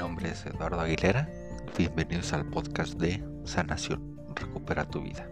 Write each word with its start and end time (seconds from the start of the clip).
nombre 0.00 0.30
es 0.30 0.46
Eduardo 0.46 0.80
Aguilera. 0.80 1.28
Bienvenidos 1.76 2.32
al 2.32 2.46
podcast 2.46 2.94
de 2.94 3.22
Sanación, 3.44 4.18
Recupera 4.34 4.86
tu 4.86 5.02
vida. 5.02 5.28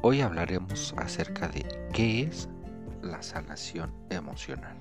Hoy 0.00 0.20
hablaremos 0.20 0.92
acerca 0.96 1.46
de 1.46 1.64
qué 1.92 2.22
es 2.22 2.48
la 3.02 3.22
sanación 3.22 3.94
emocional. 4.10 4.76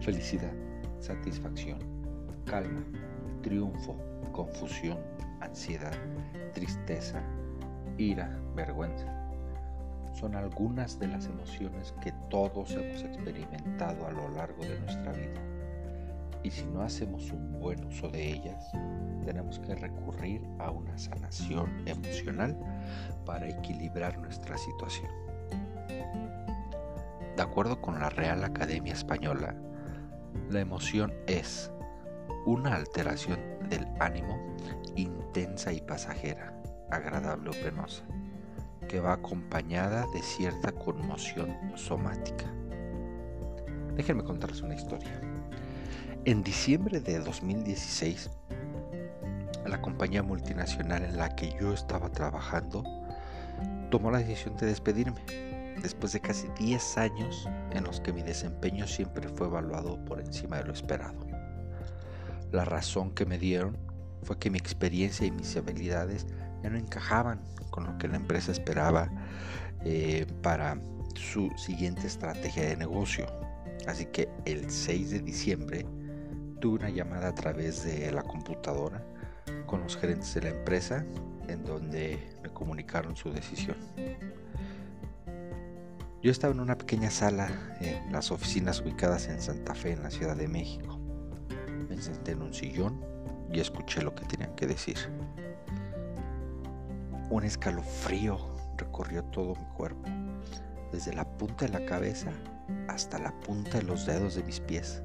Felicidad, 0.00 0.54
satisfacción, 0.98 1.78
calma, 2.46 2.86
triunfo, 3.42 3.98
confusión, 4.32 4.98
ansiedad, 5.42 5.92
tristeza, 6.54 7.22
ira, 7.98 8.34
vergüenza 8.54 9.25
son 10.18 10.34
algunas 10.34 10.98
de 10.98 11.08
las 11.08 11.26
emociones 11.26 11.94
que 12.00 12.12
todos 12.30 12.70
hemos 12.70 13.02
experimentado 13.02 14.06
a 14.06 14.12
lo 14.12 14.28
largo 14.30 14.62
de 14.62 14.80
nuestra 14.80 15.12
vida. 15.12 15.40
Y 16.42 16.50
si 16.50 16.64
no 16.64 16.82
hacemos 16.82 17.30
un 17.32 17.60
buen 17.60 17.84
uso 17.84 18.08
de 18.08 18.32
ellas, 18.32 18.64
tenemos 19.24 19.58
que 19.58 19.74
recurrir 19.74 20.40
a 20.58 20.70
una 20.70 20.96
sanación 20.96 21.86
emocional 21.86 22.56
para 23.26 23.48
equilibrar 23.48 24.16
nuestra 24.18 24.56
situación. 24.56 25.10
De 27.36 27.42
acuerdo 27.42 27.82
con 27.82 28.00
la 28.00 28.08
Real 28.08 28.42
Academia 28.42 28.94
Española, 28.94 29.54
la 30.48 30.60
emoción 30.60 31.12
es 31.26 31.70
una 32.46 32.74
alteración 32.74 33.38
del 33.68 33.86
ánimo 34.00 34.38
intensa 34.94 35.72
y 35.72 35.80
pasajera, 35.82 36.54
agradable 36.90 37.50
o 37.50 37.52
penosa 37.52 38.04
que 38.88 39.00
va 39.00 39.14
acompañada 39.14 40.06
de 40.12 40.22
cierta 40.22 40.72
conmoción 40.72 41.56
somática. 41.74 42.44
Déjenme 43.94 44.24
contarles 44.24 44.62
una 44.62 44.74
historia. 44.74 45.20
En 46.24 46.42
diciembre 46.42 47.00
de 47.00 47.18
2016, 47.18 48.30
la 49.66 49.80
compañía 49.80 50.22
multinacional 50.22 51.04
en 51.04 51.16
la 51.16 51.34
que 51.34 51.56
yo 51.60 51.72
estaba 51.72 52.10
trabajando 52.10 52.84
tomó 53.90 54.10
la 54.10 54.18
decisión 54.18 54.56
de 54.56 54.66
despedirme, 54.66 55.20
después 55.82 56.12
de 56.12 56.20
casi 56.20 56.48
10 56.58 56.98
años 56.98 57.48
en 57.72 57.84
los 57.84 58.00
que 58.00 58.12
mi 58.12 58.22
desempeño 58.22 58.86
siempre 58.86 59.28
fue 59.28 59.46
evaluado 59.46 60.04
por 60.04 60.20
encima 60.20 60.58
de 60.58 60.64
lo 60.64 60.72
esperado. 60.72 61.26
La 62.52 62.64
razón 62.64 63.12
que 63.12 63.26
me 63.26 63.38
dieron 63.38 63.76
fue 64.22 64.38
que 64.38 64.50
mi 64.50 64.58
experiencia 64.58 65.26
y 65.26 65.30
mis 65.30 65.56
habilidades 65.56 66.26
ya 66.62 66.70
no 66.70 66.78
encajaban 66.78 67.40
con 67.70 67.84
lo 67.84 67.98
que 67.98 68.08
la 68.08 68.16
empresa 68.16 68.52
esperaba 68.52 69.10
eh, 69.84 70.26
para 70.42 70.78
su 71.14 71.50
siguiente 71.56 72.06
estrategia 72.06 72.64
de 72.64 72.76
negocio. 72.76 73.26
Así 73.86 74.06
que 74.06 74.28
el 74.44 74.70
6 74.70 75.10
de 75.10 75.20
diciembre 75.20 75.86
tuve 76.60 76.78
una 76.78 76.90
llamada 76.90 77.28
a 77.28 77.34
través 77.34 77.84
de 77.84 78.10
la 78.10 78.22
computadora 78.22 79.04
con 79.66 79.80
los 79.82 79.96
gerentes 79.96 80.34
de 80.34 80.42
la 80.42 80.48
empresa 80.50 81.04
en 81.48 81.64
donde 81.64 82.18
me 82.42 82.48
comunicaron 82.50 83.16
su 83.16 83.32
decisión. 83.32 83.76
Yo 86.22 86.32
estaba 86.32 86.52
en 86.52 86.60
una 86.60 86.76
pequeña 86.76 87.10
sala 87.10 87.48
en 87.80 88.10
las 88.10 88.32
oficinas 88.32 88.80
ubicadas 88.80 89.28
en 89.28 89.40
Santa 89.40 89.74
Fe, 89.74 89.92
en 89.92 90.02
la 90.02 90.10
Ciudad 90.10 90.36
de 90.36 90.48
México. 90.48 90.98
Me 91.88 92.00
senté 92.02 92.32
en 92.32 92.42
un 92.42 92.52
sillón 92.52 93.00
y 93.52 93.60
escuché 93.60 94.02
lo 94.02 94.14
que 94.14 94.24
tenían 94.24 94.54
que 94.54 94.66
decir. 94.66 94.96
Un 97.30 97.44
escalofrío 97.44 98.38
recorrió 98.76 99.24
todo 99.24 99.54
mi 99.54 99.66
cuerpo, 99.76 100.08
desde 100.92 101.12
la 101.12 101.24
punta 101.24 101.66
de 101.66 101.72
la 101.72 101.84
cabeza 101.84 102.30
hasta 102.88 103.18
la 103.18 103.32
punta 103.40 103.78
de 103.78 103.84
los 103.84 104.06
dedos 104.06 104.34
de 104.34 104.42
mis 104.44 104.60
pies. 104.60 105.02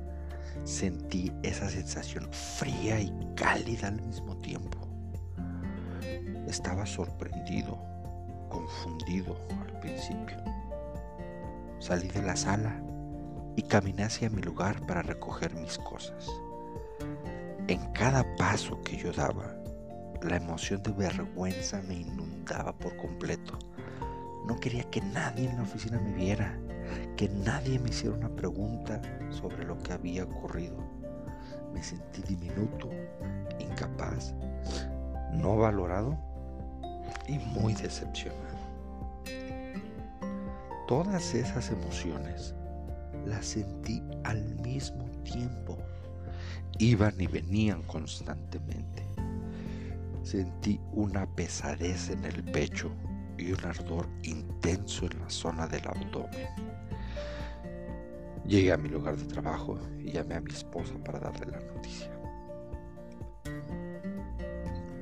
Sentí 0.64 1.32
esa 1.44 1.70
sensación 1.70 2.30
fría 2.32 3.00
y 3.00 3.12
cálida 3.36 3.88
al 3.88 4.02
mismo 4.02 4.38
tiempo. 4.38 4.78
Estaba 6.48 6.86
sorprendido, 6.86 7.80
confundido 8.50 9.38
al 9.62 9.80
principio. 9.80 10.38
Salí 11.80 12.08
de 12.10 12.22
la 12.22 12.36
sala 12.36 12.80
y 13.56 13.64
caminé 13.64 14.04
hacia 14.04 14.30
mi 14.30 14.42
lugar 14.42 14.86
para 14.86 15.02
recoger 15.02 15.56
mis 15.56 15.78
cosas. 15.80 16.30
Cada 18.02 18.26
paso 18.36 18.82
que 18.82 18.98
yo 18.98 19.12
daba, 19.12 19.54
la 20.24 20.38
emoción 20.38 20.82
de 20.82 20.92
vergüenza 20.92 21.84
me 21.84 21.98
inundaba 21.98 22.76
por 22.76 22.98
completo. 22.98 23.60
No 24.48 24.60
quería 24.60 24.82
que 24.90 25.02
nadie 25.02 25.48
en 25.48 25.58
la 25.58 25.62
oficina 25.62 26.00
me 26.00 26.12
viera, 26.12 26.60
que 27.16 27.30
nadie 27.30 27.78
me 27.78 27.90
hiciera 27.90 28.16
una 28.16 28.30
pregunta 28.30 29.00
sobre 29.30 29.66
lo 29.66 29.78
que 29.78 29.94
había 29.94 30.24
ocurrido. 30.24 30.78
Me 31.76 31.84
sentí 31.84 32.24
diminuto, 32.24 32.90
incapaz, 33.60 34.34
no 35.32 35.58
valorado 35.58 36.18
y 37.28 37.38
muy 37.38 37.76
decepcionado. 37.76 38.58
Todas 40.88 41.36
esas 41.36 41.70
emociones 41.70 42.56
las 43.28 43.46
sentí 43.46 44.02
al 44.24 44.56
mismo 44.56 45.06
tiempo. 45.24 45.78
Iban 46.80 47.20
y 47.20 47.28
venían 47.28 47.84
constantemente. 47.84 49.06
Sentí 50.24 50.80
una 50.94 51.26
pesadez 51.36 52.10
en 52.10 52.26
el 52.26 52.44
pecho 52.44 52.92
y 53.38 53.52
un 53.52 53.66
ardor 53.66 54.08
intenso 54.24 55.06
en 55.06 55.20
la 55.20 55.30
zona 55.30 55.68
del 55.68 55.88
abdomen. 55.88 56.48
Llegué 58.46 58.72
a 58.72 58.78
mi 58.78 58.90
lugar 58.90 59.18
de 59.18 59.26
trabajo 59.26 59.80
y 60.00 60.12
llamé 60.12 60.36
a 60.36 60.42
mi 60.42 60.52
esposa 60.52 60.94
para 61.04 61.20
darle 61.20 61.52
la 61.52 61.60
noticia. 61.60 62.12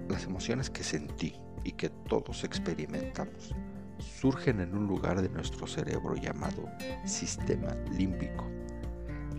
Las 0.08 0.26
emociones 0.26 0.70
que 0.70 0.84
sentí 0.84 1.36
y 1.64 1.72
que 1.74 1.90
todos 1.90 2.44
experimentamos 2.44 3.54
surgen 4.00 4.60
en 4.60 4.76
un 4.76 4.88
lugar 4.88 5.22
de 5.22 5.30
nuestro 5.30 5.68
cerebro 5.68 6.16
llamado 6.16 6.70
sistema 7.06 7.74
límbico, 7.98 8.46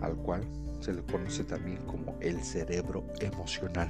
al 0.01 0.15
cual 0.17 0.45
se 0.81 0.93
le 0.93 1.03
conoce 1.03 1.43
también 1.43 1.77
como 1.85 2.17
el 2.19 2.41
cerebro 2.43 3.05
emocional. 3.19 3.89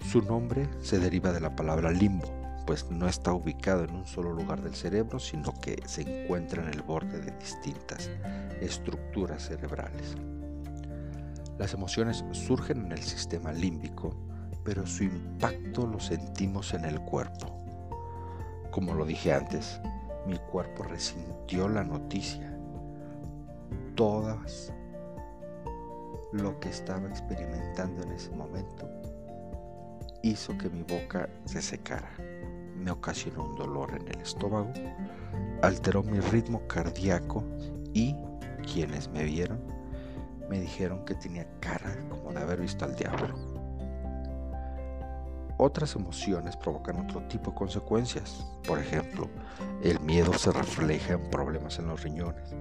Su 0.00 0.22
nombre 0.22 0.68
se 0.80 0.98
deriva 0.98 1.32
de 1.32 1.40
la 1.40 1.56
palabra 1.56 1.90
limbo, 1.90 2.26
pues 2.66 2.90
no 2.90 3.08
está 3.08 3.32
ubicado 3.32 3.84
en 3.84 3.94
un 3.94 4.06
solo 4.06 4.32
lugar 4.32 4.62
del 4.62 4.74
cerebro, 4.74 5.18
sino 5.18 5.52
que 5.60 5.82
se 5.86 6.02
encuentra 6.02 6.62
en 6.62 6.68
el 6.68 6.82
borde 6.82 7.20
de 7.20 7.32
distintas 7.38 8.10
estructuras 8.60 9.46
cerebrales. 9.46 10.16
Las 11.58 11.72
emociones 11.72 12.24
surgen 12.32 12.86
en 12.86 12.92
el 12.92 13.02
sistema 13.02 13.52
límbico, 13.52 14.14
pero 14.62 14.86
su 14.86 15.04
impacto 15.04 15.86
lo 15.86 15.98
sentimos 16.00 16.74
en 16.74 16.84
el 16.84 17.00
cuerpo. 17.00 17.56
Como 18.70 18.94
lo 18.94 19.06
dije 19.06 19.32
antes, 19.32 19.80
mi 20.26 20.38
cuerpo 20.38 20.82
resintió 20.82 21.68
la 21.68 21.82
noticia. 21.82 22.52
Todas 23.94 24.72
lo 26.32 26.58
que 26.60 26.68
estaba 26.68 27.08
experimentando 27.08 28.02
en 28.02 28.12
ese 28.12 28.30
momento 28.30 28.88
hizo 30.22 30.56
que 30.58 30.68
mi 30.68 30.82
boca 30.82 31.28
se 31.44 31.62
secara. 31.62 32.10
Me 32.74 32.90
ocasionó 32.90 33.44
un 33.44 33.56
dolor 33.56 33.92
en 33.94 34.08
el 34.08 34.20
estómago, 34.20 34.72
alteró 35.62 36.02
mi 36.02 36.20
ritmo 36.20 36.66
cardíaco 36.66 37.42
y 37.94 38.14
quienes 38.70 39.08
me 39.08 39.24
vieron 39.24 39.58
me 40.48 40.60
dijeron 40.60 41.04
que 41.04 41.14
tenía 41.14 41.46
cara 41.60 41.96
como 42.08 42.32
de 42.32 42.40
haber 42.40 42.60
visto 42.60 42.84
al 42.84 42.94
diablo. 42.94 43.34
Otras 45.58 45.96
emociones 45.96 46.56
provocan 46.56 47.00
otro 47.00 47.22
tipo 47.28 47.50
de 47.50 47.56
consecuencias. 47.56 48.46
Por 48.66 48.78
ejemplo, 48.78 49.28
el 49.82 49.98
miedo 50.00 50.32
se 50.34 50.52
refleja 50.52 51.14
en 51.14 51.30
problemas 51.30 51.78
en 51.78 51.88
los 51.88 52.02
riñones, 52.02 52.54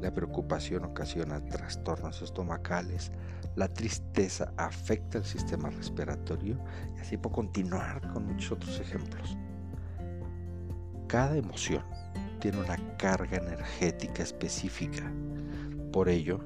la 0.00 0.12
preocupación 0.12 0.84
ocasiona 0.84 1.44
trastornos 1.44 2.22
estomacales, 2.22 3.10
la 3.56 3.68
tristeza 3.68 4.52
afecta 4.56 5.18
el 5.18 5.24
sistema 5.24 5.70
respiratorio 5.70 6.58
y 6.96 7.00
así 7.00 7.16
puedo 7.16 7.34
continuar 7.34 8.00
con 8.12 8.26
muchos 8.26 8.52
otros 8.52 8.78
ejemplos. 8.80 9.36
Cada 11.08 11.36
emoción 11.36 11.82
tiene 12.38 12.60
una 12.60 12.76
carga 12.96 13.38
energética 13.38 14.22
específica. 14.22 15.10
Por 15.92 16.08
ello, 16.08 16.40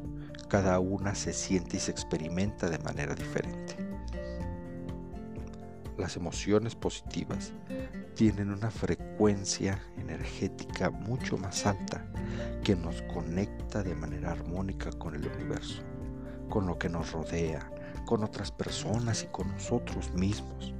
cada 0.49 0.79
una 0.79 1.15
se 1.15 1.33
siente 1.33 1.77
y 1.77 1.81
se 1.81 1.91
experimenta 1.91 2.71
de 2.71 2.79
manera 2.79 3.15
diferente. 3.15 3.82
Las 5.99 6.17
emociones 6.17 6.75
positivas 6.75 7.53
tienen 8.15 8.51
una 8.51 8.71
frecuencia 8.71 9.79
energética 9.99 10.91
mucho 10.91 11.37
más 11.37 11.67
alta 11.67 12.07
que 12.65 12.75
nos 12.75 13.03
conecta 13.03 13.83
de 13.83 13.95
manera 13.95 14.33
armónica 14.33 14.91
con 14.93 15.15
el 15.15 15.27
universo, 15.27 15.83
con 16.49 16.67
lo 16.67 16.79
que 16.79 16.89
nos 16.89 17.13
rodea, 17.13 17.71
con 18.07 18.25
otras 18.25 18.51
personas 18.51 19.23
y 19.23 19.27
con 19.27 19.49
nosotros 19.49 20.13
mismos. 20.15 20.75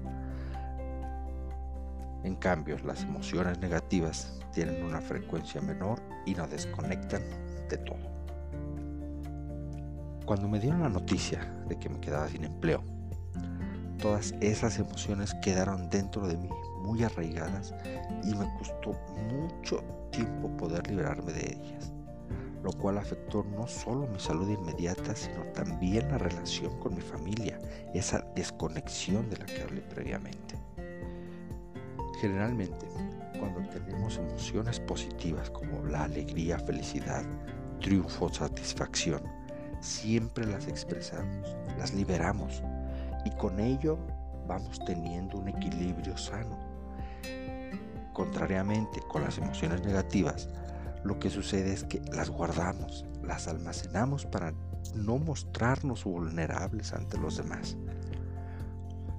En 2.25 2.37
cambio, 2.37 2.79
las 2.85 3.03
emociones 3.03 3.59
negativas 3.59 4.39
tienen 4.53 4.83
una 4.83 5.01
frecuencia 5.01 5.61
menor 5.61 6.01
y 6.25 6.35
nos 6.35 6.51
desconectan 6.51 7.23
de 7.69 7.79
todo. 7.79 8.13
Cuando 10.25 10.49
me 10.49 10.61
dieron 10.61 10.83
la 10.83 10.89
noticia 10.89 11.53
de 11.69 11.79
que 11.79 11.89
me 11.89 12.01
quedaba 12.01 12.29
sin 12.29 12.45
empleo, 12.45 12.92
todas 14.03 14.35
esas 14.41 14.81
emociones 14.81 15.33
quedaron 15.35 15.89
dentro 15.89 16.27
de 16.27 16.37
mí 16.37 16.49
muy 16.83 17.05
arraigadas 17.05 17.73
y 18.25 18.35
me 18.35 18.53
costó 18.59 18.99
mucho 19.31 19.79
tiempo 20.11 20.49
poder 20.57 20.85
liberarme 20.89 21.33
de 21.33 21.53
ellas, 21.53 21.93
lo 22.65 22.73
cual 22.73 22.99
afectó 22.99 23.47
no 23.57 23.69
solo 23.69 24.09
mi 24.09 24.19
salud 24.19 24.51
inmediata, 24.51 25.15
sino 25.15 25.45
también 25.53 26.09
la 26.09 26.19
relación 26.19 26.77
con 26.81 26.97
mi 26.97 27.01
familia, 27.01 27.61
esa 27.95 28.27
desconexión 28.35 29.31
de 29.31 29.37
la 29.37 29.47
que 29.47 29.63
hablé 29.63 29.83
previamente. 29.83 30.57
Generalmente, 32.21 32.87
cuando 33.39 33.61
tenemos 33.71 34.17
emociones 34.17 34.81
positivas 34.81 35.49
como 35.51 35.87
la 35.87 36.05
alegría, 36.05 36.59
felicidad, 36.59 37.25
triunfo, 37.81 38.33
satisfacción, 38.35 39.23
siempre 39.81 40.45
las 40.45 40.67
expresamos, 40.67 41.57
las 41.79 41.95
liberamos 41.95 42.65
y 43.25 43.31
con 43.31 43.61
ello 43.61 43.99
vamos 44.47 44.81
teniendo 44.85 45.39
un 45.39 45.49
equilibrio 45.49 46.17
sano. 46.17 46.59
Contrariamente 48.13 49.01
con 49.09 49.23
las 49.23 49.39
emociones 49.39 49.85
negativas, 49.85 50.49
lo 51.05 51.19
que 51.19 51.31
sucede 51.31 51.73
es 51.73 51.85
que 51.85 52.01
las 52.13 52.31
guardamos, 52.31 53.05
las 53.23 53.49
almacenamos 53.49 54.27
para 54.27 54.53
no 54.95 55.19
mostrarnos 55.19 56.05
vulnerables 56.05 56.93
ante 56.93 57.19
los 57.19 57.37
demás. 57.37 57.77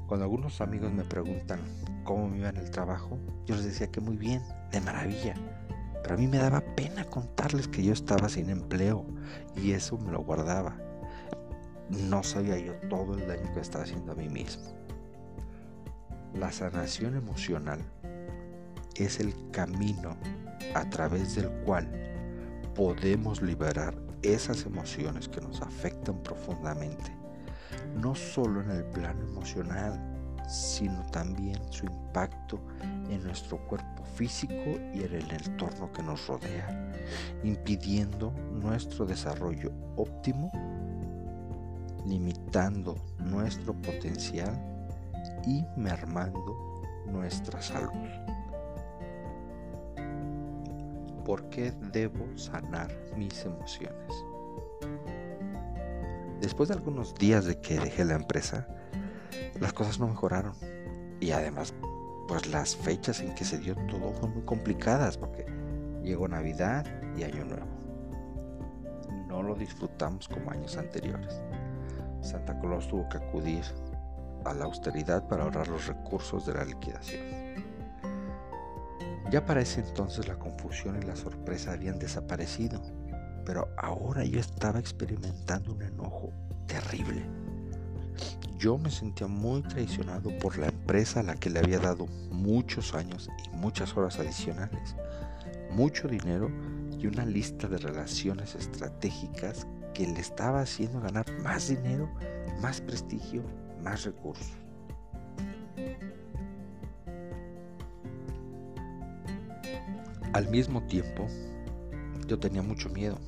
Cuando 0.08 0.26
algunos 0.26 0.62
amigos 0.62 0.92
me 0.94 1.04
preguntan 1.04 1.60
cómo 2.04 2.28
me 2.28 2.38
iba 2.38 2.50
en 2.50 2.58
el 2.58 2.70
trabajo, 2.70 3.18
yo 3.46 3.56
les 3.56 3.66
decía 3.66 3.88
que 3.88 4.02
muy 4.02 4.18
bien, 4.18 4.42
de 4.72 4.82
maravilla. 4.82 5.34
Pero 6.04 6.16
a 6.16 6.18
mí 6.18 6.28
me 6.28 6.38
daba 6.38 6.62
pena 6.76 7.06
contarles 7.06 7.68
que 7.68 7.84
yo 7.84 7.94
estaba 7.94 8.30
sin 8.30 8.50
empleo 8.50 9.06
y 9.56 9.72
eso 9.72 9.98
me 9.98 10.12
lo 10.12 10.22
guardaba. 10.22 10.76
No 12.02 12.24
sabía 12.24 12.58
yo 12.58 12.74
todo 12.90 13.14
el 13.16 13.28
daño 13.28 13.54
que 13.54 13.60
estaba 13.60 13.84
haciendo 13.84 14.14
a 14.14 14.16
mí 14.16 14.30
mismo. 14.30 14.64
La 16.34 16.52
sanación 16.52 17.16
emocional 17.16 17.80
es 18.96 19.20
el 19.20 19.34
camino 19.52 20.18
a 20.74 20.90
través 20.90 21.36
del 21.36 21.50
cual 21.64 21.88
podemos 22.76 23.42
liberar 23.42 23.96
esas 24.24 24.66
emociones 24.66 25.28
que 25.28 25.42
nos 25.42 25.62
afectan 25.62 26.22
profundamente, 26.24 27.12
no 27.96 28.16
solo 28.16 28.62
en 28.62 28.72
el 28.72 28.84
plano 28.86 29.22
emocional, 29.24 30.00
sino 30.48 31.06
también 31.12 31.60
su 31.72 31.86
impacto 31.86 32.60
en 33.10 33.24
nuestro 33.24 33.58
cuerpo 33.68 34.04
físico 34.16 34.54
y 34.94 35.04
en 35.04 35.14
el 35.14 35.32
entorno 35.32 35.92
que 35.92 36.04
nos 36.04 36.28
rodea, 36.28 36.92
impidiendo 37.44 38.32
nuestro 38.52 39.06
desarrollo 39.06 39.72
óptimo, 39.96 40.52
limitando 42.06 42.96
nuestro 43.20 43.74
potencial 43.74 44.60
y 45.46 45.66
mermando 45.78 46.82
nuestra 47.08 47.62
salud. 47.62 48.10
¿Por 51.26 51.50
qué 51.50 51.74
debo 51.92 52.26
sanar 52.38 52.92
mis 53.16 53.46
emociones? 53.46 54.26
Después 56.42 56.68
de 56.68 56.76
algunos 56.76 57.16
días 57.16 57.46
de 57.46 57.62
que 57.62 57.80
dejé 57.80 58.04
la 58.04 58.16
empresa, 58.16 58.68
las 59.62 59.72
cosas 59.72 60.00
no 60.00 60.08
mejoraron. 60.08 60.54
Y 61.22 61.32
además, 61.32 61.74
pues 62.28 62.48
las 62.48 62.76
fechas 62.76 63.22
en 63.22 63.34
que 63.34 63.46
se 63.46 63.58
dio 63.60 63.76
todo 63.88 64.12
fueron 64.12 64.34
muy 64.34 64.44
complicadas 64.44 65.18
porque 65.18 65.46
llegó 66.04 66.28
Navidad 66.28 66.86
y 67.18 67.24
Año 67.24 67.46
Nuevo. 67.46 67.68
No 69.30 69.42
lo 69.42 69.56
disfrutamos 69.56 70.28
como 70.28 70.52
años 70.52 70.76
anteriores. 70.76 71.42
Santa 72.24 72.60
Claus 72.60 72.88
tuvo 72.88 73.08
que 73.10 73.18
acudir 73.18 73.64
a 74.46 74.54
la 74.54 74.66
austeridad 74.66 75.28
para 75.28 75.44
ahorrar 75.44 75.68
los 75.68 75.88
recursos 75.88 76.46
de 76.46 76.54
la 76.54 76.66
liquidación. 76.66 77.22
Ya 79.32 79.46
para 79.46 79.62
ese 79.62 79.82
entonces 79.82 80.28
la 80.28 80.36
confusión 80.36 81.02
y 81.02 81.06
la 81.06 81.16
sorpresa 81.16 81.72
habían 81.72 81.98
desaparecido, 81.98 82.82
pero 83.46 83.70
ahora 83.78 84.24
yo 84.26 84.40
estaba 84.40 84.80
experimentando 84.80 85.74
un 85.74 85.82
enojo 85.82 86.32
terrible 86.68 87.26
yo 88.64 88.78
me 88.78 88.90
sentía 88.90 89.28
muy 89.28 89.62
traicionado 89.62 90.30
por 90.40 90.58
la 90.58 90.68
empresa 90.68 91.20
a 91.20 91.24
la 91.24 91.36
que 91.36 91.50
le 91.50 91.60
había 91.60 91.80
dado 91.80 92.08
muchos 92.32 92.94
años 92.94 93.30
y 93.46 93.58
muchas 93.58 93.98
horas 93.98 94.20
adicionales, 94.20 94.96
mucho 95.72 96.08
dinero 96.08 96.50
y 96.98 97.08
una 97.08 97.26
lista 97.26 97.68
de 97.68 97.78
relaciones 97.78 98.56
estratégicas 98.56 99.68
que 99.94 100.08
le 100.08 100.20
estaba 100.20 100.62
haciendo 100.62 101.00
ganar 101.00 101.26
más 101.42 101.70
dinero, 101.70 102.10
más 102.62 102.82
prestigio, 102.82 103.44
más 103.82 104.04
recursos. 104.04 104.52
Al 110.34 110.50
mismo 110.50 110.82
tiempo, 110.84 111.28
yo 112.28 112.40
tenía 112.40 112.64
mucho 112.64 112.90
miedo. 112.90 113.20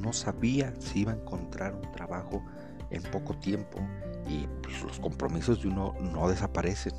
No 0.00 0.12
sabía 0.12 0.72
si 0.78 1.00
iba 1.00 1.12
a 1.12 1.16
encontrar 1.16 1.74
un 1.74 1.90
trabajo 1.92 2.42
en 2.90 3.02
poco 3.02 3.36
tiempo 3.38 3.80
y 4.28 4.46
pues, 4.62 4.82
los 4.82 5.00
compromisos 5.00 5.62
de 5.62 5.68
uno 5.68 5.94
no 6.00 6.28
desaparecen. 6.28 6.92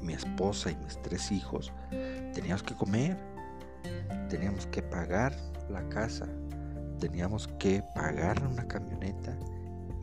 Mi 0.00 0.14
esposa 0.14 0.70
y 0.70 0.76
mis 0.76 1.00
tres 1.02 1.30
hijos 1.30 1.72
teníamos 2.32 2.62
que 2.62 2.74
comer, 2.74 3.16
teníamos 4.28 4.66
que 4.66 4.82
pagar 4.82 5.36
la 5.68 5.86
casa, 5.88 6.26
teníamos 7.02 7.48
que 7.58 7.82
pagar 7.96 8.40
una 8.46 8.64
camioneta 8.68 9.36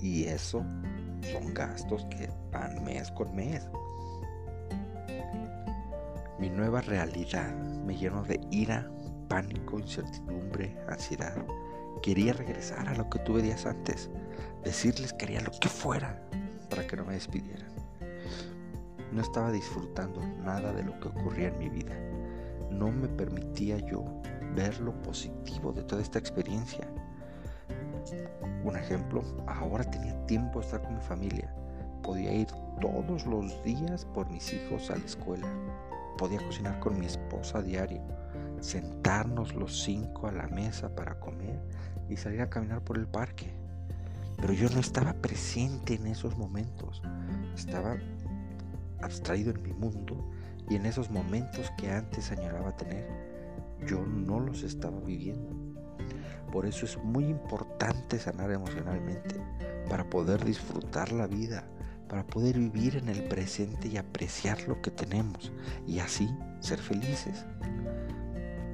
y 0.01 0.25
eso 0.25 0.65
son 1.31 1.53
gastos 1.53 2.05
que 2.09 2.29
van 2.51 2.83
mes 2.83 3.09
con 3.11 3.33
mes. 3.33 3.65
Mi 6.37 6.49
nueva 6.49 6.81
realidad 6.81 7.55
me 7.85 7.95
llenó 7.95 8.23
de 8.23 8.41
ira, 8.51 8.91
pánico, 9.29 9.79
incertidumbre, 9.79 10.77
ansiedad. 10.89 11.37
Quería 12.01 12.33
regresar 12.33 12.89
a 12.89 12.95
lo 12.95 13.09
que 13.09 13.19
tuve 13.19 13.43
días 13.43 13.65
antes, 13.65 14.09
decirles 14.65 15.13
que 15.13 15.23
haría 15.23 15.39
lo 15.39 15.51
que 15.51 15.69
fuera 15.69 16.21
para 16.69 16.85
que 16.85 16.97
no 16.97 17.05
me 17.05 17.13
despidieran. 17.13 17.71
No 19.13 19.21
estaba 19.21 19.53
disfrutando 19.53 20.21
nada 20.43 20.73
de 20.73 20.83
lo 20.83 20.99
que 20.99 21.07
ocurría 21.07 21.47
en 21.47 21.59
mi 21.59 21.69
vida. 21.69 21.97
No 22.69 22.91
me 22.91 23.07
permitía 23.07 23.77
yo 23.77 24.03
ver 24.55 24.79
lo 24.79 24.93
positivo 25.01 25.71
de 25.71 25.83
toda 25.83 26.01
esta 26.01 26.19
experiencia. 26.19 26.87
Un 28.63 28.75
ejemplo, 28.75 29.23
ahora 29.47 29.83
tenía 29.83 30.25
tiempo 30.25 30.59
de 30.59 30.65
estar 30.65 30.81
con 30.81 30.95
mi 30.95 31.01
familia. 31.01 31.53
Podía 32.03 32.33
ir 32.33 32.47
todos 32.81 33.25
los 33.25 33.63
días 33.63 34.05
por 34.05 34.29
mis 34.29 34.53
hijos 34.53 34.89
a 34.89 34.97
la 34.97 35.05
escuela. 35.05 35.47
Podía 36.17 36.39
cocinar 36.39 36.79
con 36.79 36.99
mi 36.99 37.05
esposa 37.05 37.59
a 37.59 37.61
diario. 37.61 38.01
Sentarnos 38.59 39.55
los 39.55 39.83
cinco 39.83 40.27
a 40.27 40.31
la 40.31 40.47
mesa 40.47 40.93
para 40.95 41.19
comer 41.19 41.59
y 42.09 42.17
salir 42.17 42.41
a 42.41 42.49
caminar 42.49 42.81
por 42.83 42.97
el 42.97 43.07
parque. 43.07 43.53
Pero 44.37 44.53
yo 44.53 44.69
no 44.69 44.79
estaba 44.79 45.13
presente 45.13 45.95
en 45.95 46.07
esos 46.07 46.37
momentos. 46.37 47.01
Estaba 47.55 47.97
abstraído 49.01 49.51
en 49.51 49.63
mi 49.63 49.73
mundo 49.73 50.29
y 50.69 50.75
en 50.75 50.85
esos 50.85 51.09
momentos 51.09 51.71
que 51.77 51.91
antes 51.91 52.31
añoraba 52.31 52.75
tener, 52.75 53.07
yo 53.87 54.05
no 54.05 54.39
los 54.39 54.63
estaba 54.63 54.99
viviendo. 54.99 55.68
Por 56.51 56.65
eso 56.65 56.85
es 56.85 56.97
muy 57.03 57.25
importante 57.25 58.17
sanar 58.17 58.51
emocionalmente, 58.51 59.35
para 59.89 60.09
poder 60.09 60.45
disfrutar 60.45 61.11
la 61.11 61.27
vida, 61.27 61.67
para 62.07 62.25
poder 62.25 62.57
vivir 62.57 62.95
en 62.95 63.09
el 63.09 63.23
presente 63.27 63.87
y 63.87 63.97
apreciar 63.97 64.67
lo 64.67 64.81
que 64.81 64.91
tenemos 64.91 65.51
y 65.87 65.99
así 65.99 66.29
ser 66.59 66.79
felices. 66.79 67.45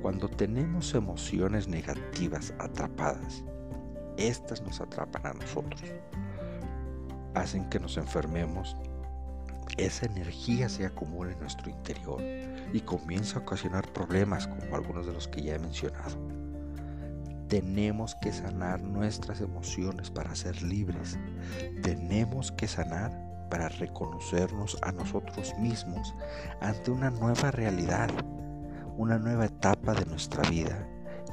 Cuando 0.01 0.29
tenemos 0.29 0.94
emociones 0.94 1.67
negativas 1.67 2.53
atrapadas, 2.60 3.44
estas 4.17 4.62
nos 4.62 4.79
atrapan 4.79 5.25
a 5.25 5.34
nosotros, 5.34 5.84
hacen 7.34 7.67
que 7.70 7.79
nos 7.79 7.98
enfermemos, 7.98 8.77
esa 9.77 10.05
energía 10.05 10.70
se 10.70 10.86
acumula 10.86 11.34
en 11.34 11.39
nuestro 11.39 11.70
interior 11.70 12.22
y 12.72 12.79
comienza 12.82 13.39
a 13.39 13.41
ocasionar 13.41 13.91
problemas 13.91 14.48
como 14.48 14.75
algunos 14.75 15.05
de 15.05 15.13
los 15.13 15.27
que 15.27 15.41
ya 15.41 15.55
he 15.55 15.60
mencionado. 15.60 16.35
Tenemos 17.48 18.16
que 18.16 18.32
sanar 18.32 18.82
nuestras 18.82 19.40
emociones 19.40 20.10
para 20.10 20.36
ser 20.36 20.62
libres. 20.64 21.20
Tenemos 21.84 22.52
que 22.52 22.68
sanar 22.68 23.12
para 23.50 23.70
reconocernos 23.70 24.78
a 24.82 24.92
nosotros 24.92 25.54
mismos 25.60 26.16
ante 26.60 26.90
una 26.90 27.12
nueva 27.12 27.52
realidad, 27.52 28.10
una 28.98 29.20
nueva 29.20 29.46
etapa 29.46 29.94
de 29.94 30.06
nuestra 30.08 30.50
vida 30.50 30.88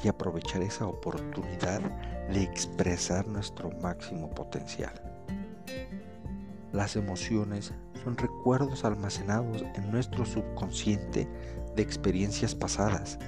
y 0.05 0.09
aprovechar 0.09 0.63
esa 0.63 0.87
oportunidad 0.87 1.81
de 2.29 2.43
expresar 2.43 3.27
nuestro 3.27 3.71
máximo 3.81 4.29
potencial. 4.31 4.93
Las 6.73 6.97
emociones 6.97 7.73
son 8.05 8.17
recuerdos 8.17 8.85
almacenados 8.85 9.63
en 9.75 9.91
nuestro 9.91 10.27
subconsciente 10.27 11.27
de 11.75 11.83
experiencias 11.83 12.55
pasadas 12.55 13.19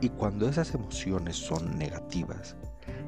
y 0.00 0.08
cuando 0.10 0.48
esas 0.48 0.74
emociones 0.74 1.36
son 1.36 1.78
negativas, 1.78 2.56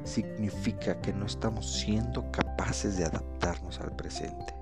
significa 0.03 0.99
que 1.01 1.13
no 1.13 1.25
estamos 1.25 1.79
siendo 1.79 2.31
capaces 2.31 2.97
de 2.97 3.05
adaptarnos 3.05 3.79
al 3.79 3.95
presente. 3.95 4.53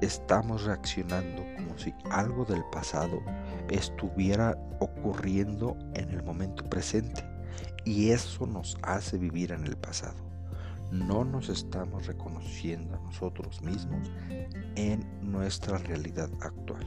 Estamos 0.00 0.64
reaccionando 0.64 1.42
como 1.56 1.76
si 1.78 1.94
algo 2.10 2.44
del 2.44 2.64
pasado 2.70 3.20
estuviera 3.68 4.56
ocurriendo 4.80 5.76
en 5.94 6.10
el 6.10 6.22
momento 6.22 6.64
presente 6.64 7.24
y 7.84 8.10
eso 8.10 8.46
nos 8.46 8.76
hace 8.82 9.18
vivir 9.18 9.52
en 9.52 9.64
el 9.64 9.76
pasado. 9.76 10.28
No 10.92 11.24
nos 11.24 11.48
estamos 11.48 12.06
reconociendo 12.06 12.96
a 12.96 13.00
nosotros 13.00 13.60
mismos 13.62 14.10
en 14.76 15.04
nuestra 15.20 15.78
realidad 15.78 16.30
actual. 16.40 16.86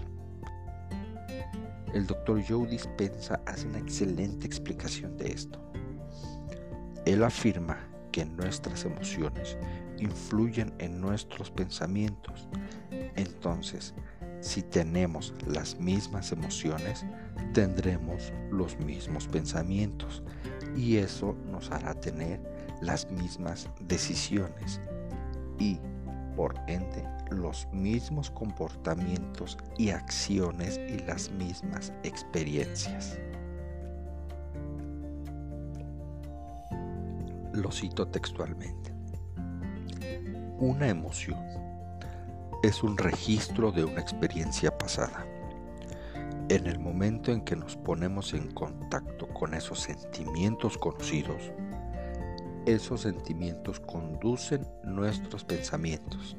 El 1.93 2.07
doctor 2.07 2.41
Joe 2.47 2.67
Dispensa 2.67 3.41
hace 3.45 3.67
una 3.67 3.79
excelente 3.79 4.47
explicación 4.47 5.17
de 5.17 5.31
esto. 5.31 5.59
Él 7.05 7.23
afirma 7.23 7.77
que 8.11 8.25
nuestras 8.25 8.85
emociones 8.85 9.57
influyen 9.97 10.73
en 10.79 11.01
nuestros 11.01 11.51
pensamientos. 11.51 12.47
Entonces, 13.15 13.93
si 14.39 14.61
tenemos 14.61 15.33
las 15.47 15.79
mismas 15.79 16.31
emociones, 16.31 17.05
tendremos 17.53 18.31
los 18.51 18.77
mismos 18.79 19.27
pensamientos 19.27 20.23
y 20.75 20.97
eso 20.97 21.35
nos 21.51 21.69
hará 21.71 21.93
tener 21.93 22.39
las 22.81 23.11
mismas 23.11 23.69
decisiones 23.81 24.79
y, 25.59 25.77
por 26.35 26.55
ende, 26.67 27.05
los 27.31 27.67
mismos 27.71 28.29
comportamientos 28.29 29.57
y 29.77 29.89
acciones 29.89 30.79
y 30.89 30.99
las 30.99 31.31
mismas 31.31 31.93
experiencias. 32.03 33.17
Lo 37.53 37.71
cito 37.71 38.07
textualmente. 38.07 38.93
Una 40.59 40.89
emoción 40.89 41.39
es 42.63 42.83
un 42.83 42.97
registro 42.97 43.71
de 43.71 43.83
una 43.83 44.01
experiencia 44.01 44.77
pasada. 44.77 45.25
En 46.49 46.67
el 46.67 46.79
momento 46.79 47.31
en 47.31 47.41
que 47.41 47.55
nos 47.55 47.77
ponemos 47.77 48.33
en 48.33 48.51
contacto 48.51 49.27
con 49.29 49.53
esos 49.53 49.79
sentimientos 49.79 50.77
conocidos, 50.77 51.51
esos 52.65 53.01
sentimientos 53.01 53.79
conducen 53.79 54.67
nuestros 54.83 55.43
pensamientos 55.43 56.35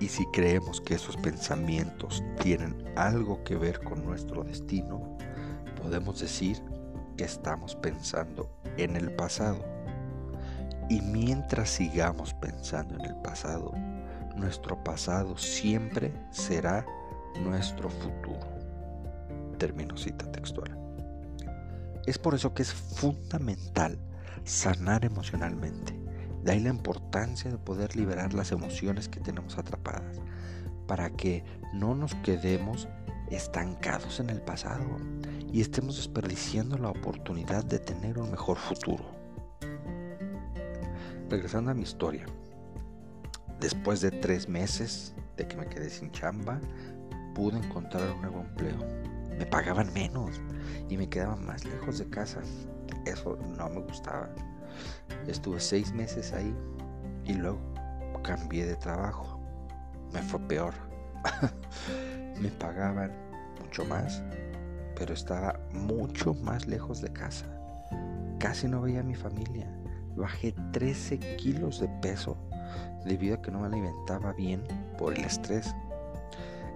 y 0.00 0.08
si 0.08 0.26
creemos 0.26 0.80
que 0.80 0.94
esos 0.94 1.16
pensamientos 1.16 2.22
tienen 2.40 2.84
algo 2.96 3.42
que 3.42 3.56
ver 3.56 3.82
con 3.82 4.04
nuestro 4.04 4.44
destino, 4.44 5.16
podemos 5.82 6.20
decir 6.20 6.62
que 7.16 7.24
estamos 7.24 7.74
pensando 7.74 8.48
en 8.76 8.96
el 8.96 9.10
pasado. 9.12 9.64
Y 10.88 11.00
mientras 11.00 11.70
sigamos 11.70 12.32
pensando 12.34 12.94
en 12.94 13.04
el 13.06 13.16
pasado, 13.16 13.72
nuestro 14.36 14.82
pasado 14.84 15.36
siempre 15.36 16.12
será 16.30 16.86
nuestro 17.42 17.90
futuro. 17.90 18.46
Termino 19.58 19.96
cita 19.96 20.30
textual. 20.30 20.78
Es 22.06 22.18
por 22.18 22.34
eso 22.34 22.54
que 22.54 22.62
es 22.62 22.72
fundamental 22.72 23.98
sanar 24.44 25.04
emocionalmente 25.04 26.07
de 26.42 26.52
ahí 26.52 26.60
la 26.60 26.70
importancia 26.70 27.50
de 27.50 27.58
poder 27.58 27.96
liberar 27.96 28.34
las 28.34 28.52
emociones 28.52 29.08
que 29.08 29.20
tenemos 29.20 29.58
atrapadas 29.58 30.20
para 30.86 31.10
que 31.10 31.44
no 31.74 31.94
nos 31.94 32.14
quedemos 32.16 32.88
estancados 33.30 34.20
en 34.20 34.30
el 34.30 34.40
pasado 34.40 34.84
y 35.52 35.60
estemos 35.60 35.96
desperdiciando 35.96 36.78
la 36.78 36.90
oportunidad 36.90 37.64
de 37.64 37.78
tener 37.78 38.18
un 38.18 38.30
mejor 38.30 38.56
futuro. 38.56 39.04
Regresando 41.28 41.70
a 41.70 41.74
mi 41.74 41.82
historia, 41.82 42.24
después 43.60 44.00
de 44.00 44.10
tres 44.10 44.48
meses 44.48 45.14
de 45.36 45.46
que 45.46 45.56
me 45.56 45.66
quedé 45.66 45.90
sin 45.90 46.10
chamba, 46.10 46.60
pude 47.34 47.58
encontrar 47.58 48.10
un 48.10 48.22
nuevo 48.22 48.40
empleo. 48.40 48.78
Me 49.38 49.46
pagaban 49.46 49.92
menos 49.92 50.40
y 50.88 50.96
me 50.96 51.08
quedaban 51.08 51.44
más 51.44 51.64
lejos 51.64 51.98
de 51.98 52.08
casa. 52.08 52.40
Eso 53.04 53.38
no 53.56 53.68
me 53.68 53.80
gustaba. 53.82 54.30
Estuve 55.26 55.60
seis 55.60 55.92
meses 55.92 56.32
ahí 56.32 56.54
y 57.24 57.34
luego 57.34 57.58
cambié 58.22 58.66
de 58.66 58.76
trabajo. 58.76 59.40
Me 60.12 60.22
fue 60.22 60.40
peor. 60.40 60.74
Me 62.40 62.48
pagaban 62.48 63.12
mucho 63.60 63.84
más, 63.84 64.22
pero 64.96 65.12
estaba 65.12 65.58
mucho 65.72 66.34
más 66.34 66.66
lejos 66.66 67.00
de 67.00 67.12
casa. 67.12 67.46
Casi 68.38 68.68
no 68.68 68.80
veía 68.80 69.00
a 69.00 69.04
mi 69.04 69.14
familia. 69.14 69.68
Bajé 70.16 70.54
13 70.72 71.18
kilos 71.36 71.80
de 71.80 71.88
peso 72.00 72.36
debido 73.04 73.36
a 73.36 73.42
que 73.42 73.50
no 73.50 73.60
me 73.60 73.66
alimentaba 73.66 74.32
bien 74.32 74.62
por 74.96 75.14
el 75.14 75.24
estrés. 75.24 75.74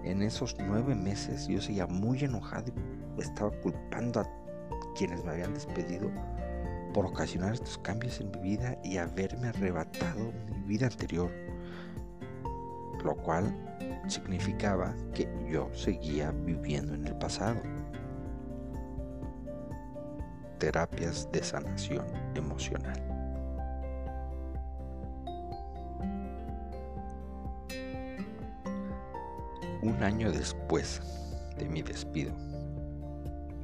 En 0.04 0.22
esos 0.22 0.56
nueve 0.58 0.94
meses 0.94 1.46
yo 1.46 1.60
seguía 1.60 1.86
muy 1.86 2.24
enojado 2.24 2.72
y 3.16 3.20
estaba 3.20 3.50
culpando 3.60 4.20
a 4.20 4.28
quienes 4.96 5.24
me 5.24 5.30
habían 5.30 5.54
despedido 5.54 6.10
por 6.92 7.06
ocasionar 7.06 7.54
estos 7.54 7.78
cambios 7.78 8.20
en 8.20 8.30
mi 8.30 8.38
vida 8.38 8.78
y 8.84 8.98
haberme 8.98 9.48
arrebatado 9.48 10.32
mi 10.50 10.60
vida 10.60 10.86
anterior, 10.86 11.30
lo 13.02 13.16
cual 13.16 13.54
significaba 14.08 14.94
que 15.14 15.28
yo 15.50 15.70
seguía 15.74 16.30
viviendo 16.30 16.94
en 16.94 17.06
el 17.06 17.16
pasado. 17.16 17.60
Terapias 20.58 21.28
de 21.32 21.42
sanación 21.42 22.06
emocional. 22.34 23.00
Un 29.82 30.00
año 30.04 30.30
después 30.30 31.00
de 31.58 31.68
mi 31.68 31.82
despido, 31.82 32.32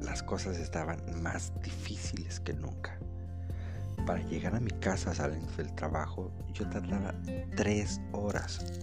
las 0.01 0.21
cosas 0.21 0.57
estaban 0.57 0.99
más 1.21 1.53
difíciles 1.61 2.41
que 2.41 2.53
nunca 2.53 2.99
para 4.09 4.23
llegar 4.23 4.55
a 4.55 4.59
mi 4.59 4.71
casa 4.71 5.13
saliendo 5.13 5.51
del 5.55 5.71
trabajo, 5.75 6.31
yo 6.51 6.67
tardaba 6.67 7.13
tres 7.55 8.01
horas. 8.11 8.81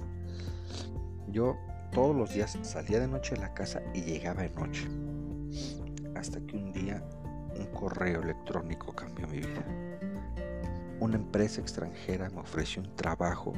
Yo 1.26 1.56
todos 1.90 2.14
los 2.14 2.32
días 2.32 2.56
salía 2.62 3.00
de 3.00 3.08
noche 3.08 3.34
de 3.34 3.40
la 3.40 3.52
casa 3.52 3.82
y 3.92 4.02
llegaba 4.02 4.42
de 4.42 4.50
noche. 4.50 4.86
Hasta 6.14 6.38
que 6.46 6.56
un 6.56 6.72
día 6.72 7.02
un 7.58 7.66
correo 7.72 8.22
electrónico 8.22 8.92
cambió 8.92 9.26
mi 9.26 9.38
vida. 9.38 9.64
Una 11.00 11.16
empresa 11.16 11.60
extranjera 11.60 12.30
me 12.30 12.42
ofreció 12.42 12.82
un 12.82 12.94
trabajo 12.94 13.52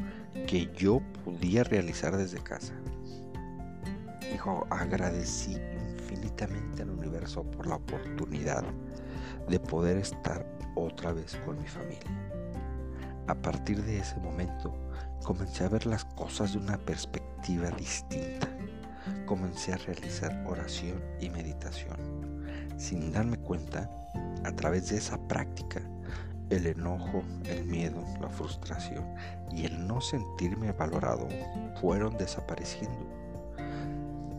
que 0.46 0.70
yo 0.75 1.02
podía 1.22 1.64
realizar 1.64 2.16
desde 2.16 2.42
casa. 2.42 2.72
Hijo, 4.34 4.66
agradecí 4.70 5.54
infinitamente 5.98 6.80
al 6.80 6.88
universo 6.88 7.42
por 7.42 7.66
la 7.66 7.75
oportunidad 7.75 8.64
de 9.50 9.60
poder 9.60 9.98
estar 9.98 10.57
otra 10.78 11.12
vez 11.12 11.37
con 11.44 11.58
mi 11.58 11.66
familia. 11.66 12.11
A 13.26 13.35
partir 13.35 13.82
de 13.85 13.99
ese 13.99 14.16
momento 14.20 14.73
comencé 15.23 15.64
a 15.64 15.68
ver 15.68 15.87
las 15.87 16.04
cosas 16.04 16.52
de 16.52 16.58
una 16.58 16.78
perspectiva 16.78 17.70
distinta. 17.70 18.49
Comencé 19.26 19.73
a 19.73 19.76
realizar 19.76 20.44
oración 20.47 21.02
y 21.20 21.28
meditación. 21.28 21.97
Sin 22.76 23.12
darme 23.12 23.37
cuenta, 23.37 23.90
a 24.44 24.52
través 24.52 24.88
de 24.88 24.97
esa 24.97 25.18
práctica, 25.28 25.82
el 26.50 26.66
enojo, 26.66 27.23
el 27.44 27.64
miedo, 27.64 28.02
la 28.20 28.30
frustración 28.30 29.04
y 29.52 29.66
el 29.66 29.87
no 29.87 30.00
sentirme 30.00 30.73
valorado 30.73 31.28
fueron 31.80 32.16
desapareciendo. 32.16 33.06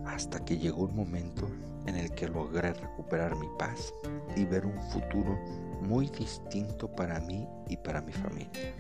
Hasta 0.08 0.44
que 0.44 0.58
llegó 0.58 0.86
un 0.86 0.96
momento 0.96 1.48
en 1.86 1.96
el 1.96 2.12
que 2.12 2.28
logré 2.28 2.74
recuperar 2.74 3.36
mi 3.36 3.48
paz 3.58 3.94
y 4.36 4.46
ver 4.46 4.66
un 4.66 4.82
futuro 4.92 5.38
muy 5.82 6.10
distinto 6.10 6.88
para 6.88 7.20
mí 7.20 7.48
y 7.68 7.78
para 7.78 8.02
mi 8.02 8.12
familia. 8.12 8.76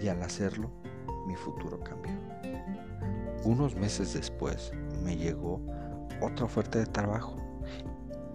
Y 0.00 0.08
al 0.08 0.22
hacerlo, 0.22 0.70
mi 1.26 1.36
futuro 1.36 1.80
cambió. 1.80 2.12
Unos 3.44 3.74
meses 3.74 4.14
después 4.14 4.72
me 5.02 5.16
llegó 5.16 5.60
otra 6.20 6.44
oferta 6.44 6.78
de 6.78 6.86
trabajo 6.86 7.36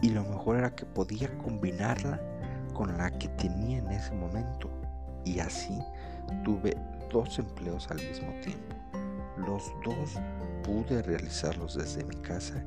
y 0.01 0.10
lo 0.10 0.24
mejor 0.24 0.58
era 0.58 0.75
que 0.75 0.86
podía 0.86 1.36
combinarla 1.38 2.22
con 2.74 2.98
la 2.98 3.10
que 3.18 3.30
tenía 3.30 3.80
en 3.80 3.92
ese 3.92 4.13
momento 4.13 4.70
y 5.25 5.39
así 5.39 5.77
tuve 6.44 6.77
dos 7.12 7.39
empleos 7.39 7.89
al 7.89 7.98
mismo 7.98 8.32
tiempo. 8.42 8.75
Los 9.38 9.72
dos 9.84 10.20
pude 10.63 11.01
realizarlos 11.01 11.75
desde 11.75 12.04
mi 12.04 12.16
casa 12.18 12.63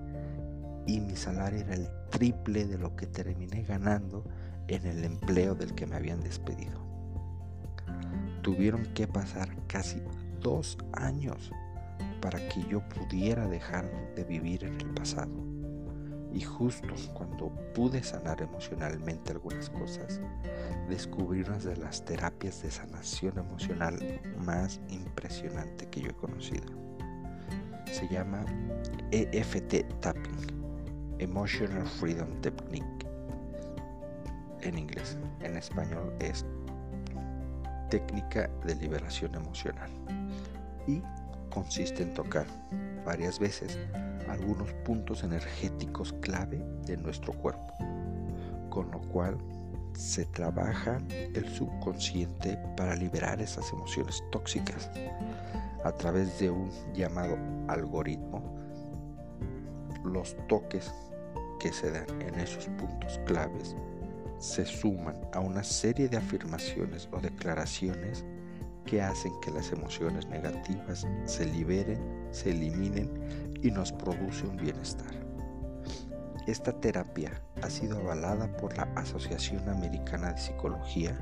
y 0.86 1.00
mi 1.00 1.14
salario 1.14 1.60
era 1.60 1.74
el 1.74 1.88
triple 2.10 2.66
de 2.66 2.78
lo 2.78 2.96
que 2.96 3.06
terminé 3.06 3.62
ganando 3.62 4.24
en 4.70 4.86
el 4.86 5.04
empleo 5.04 5.54
del 5.54 5.74
que 5.74 5.86
me 5.86 5.96
habían 5.96 6.20
despedido. 6.20 6.80
Tuvieron 8.42 8.84
que 8.94 9.06
pasar 9.06 9.48
casi 9.66 10.00
dos 10.40 10.78
años 10.92 11.50
para 12.20 12.38
que 12.48 12.62
yo 12.68 12.80
pudiera 12.88 13.46
dejar 13.48 13.90
de 14.14 14.24
vivir 14.24 14.64
en 14.64 14.80
el 14.80 14.88
pasado. 14.90 15.32
Y 16.32 16.42
justo 16.42 16.94
cuando 17.12 17.50
pude 17.74 18.02
sanar 18.04 18.40
emocionalmente 18.40 19.32
algunas 19.32 19.68
cosas, 19.70 20.20
descubrí 20.88 21.42
una 21.42 21.58
de 21.58 21.76
las 21.76 22.04
terapias 22.04 22.62
de 22.62 22.70
sanación 22.70 23.36
emocional 23.38 23.98
más 24.38 24.80
impresionante 24.88 25.88
que 25.88 26.02
yo 26.02 26.10
he 26.10 26.14
conocido. 26.14 26.72
Se 27.90 28.06
llama 28.08 28.44
EFT 29.10 29.82
Tapping, 30.00 31.18
Emotional 31.18 31.84
Freedom 31.84 32.40
Technique. 32.40 33.09
En 34.62 34.78
inglés, 34.78 35.16
en 35.40 35.56
español 35.56 36.12
es 36.20 36.44
técnica 37.88 38.48
de 38.64 38.74
liberación 38.74 39.34
emocional 39.34 39.90
y 40.86 41.02
consiste 41.50 42.02
en 42.02 42.14
tocar 42.14 42.46
varias 43.04 43.38
veces 43.38 43.78
algunos 44.28 44.72
puntos 44.84 45.24
energéticos 45.24 46.12
clave 46.20 46.62
de 46.86 46.96
nuestro 46.96 47.32
cuerpo, 47.32 47.74
con 48.68 48.90
lo 48.90 49.00
cual 49.00 49.38
se 49.94 50.24
trabaja 50.26 50.98
el 51.10 51.48
subconsciente 51.48 52.58
para 52.76 52.94
liberar 52.94 53.40
esas 53.40 53.72
emociones 53.72 54.22
tóxicas 54.30 54.90
a 55.84 55.92
través 55.92 56.38
de 56.38 56.50
un 56.50 56.70
llamado 56.94 57.36
algoritmo. 57.68 58.56
Los 60.04 60.36
toques 60.48 60.92
que 61.58 61.72
se 61.72 61.90
dan 61.90 62.22
en 62.22 62.38
esos 62.38 62.66
puntos 62.66 63.18
claves 63.26 63.74
se 64.40 64.64
suman 64.64 65.16
a 65.34 65.40
una 65.40 65.62
serie 65.62 66.08
de 66.08 66.16
afirmaciones 66.16 67.08
o 67.12 67.20
declaraciones 67.20 68.24
que 68.86 69.02
hacen 69.02 69.32
que 69.42 69.50
las 69.50 69.70
emociones 69.70 70.26
negativas 70.26 71.06
se 71.26 71.44
liberen, 71.44 72.26
se 72.30 72.50
eliminen 72.50 73.10
y 73.62 73.70
nos 73.70 73.92
produce 73.92 74.46
un 74.46 74.56
bienestar. 74.56 75.14
Esta 76.46 76.72
terapia 76.72 77.42
ha 77.62 77.68
sido 77.68 77.98
avalada 77.98 78.50
por 78.56 78.76
la 78.76 78.84
Asociación 78.96 79.68
Americana 79.68 80.32
de 80.32 80.40
Psicología 80.40 81.14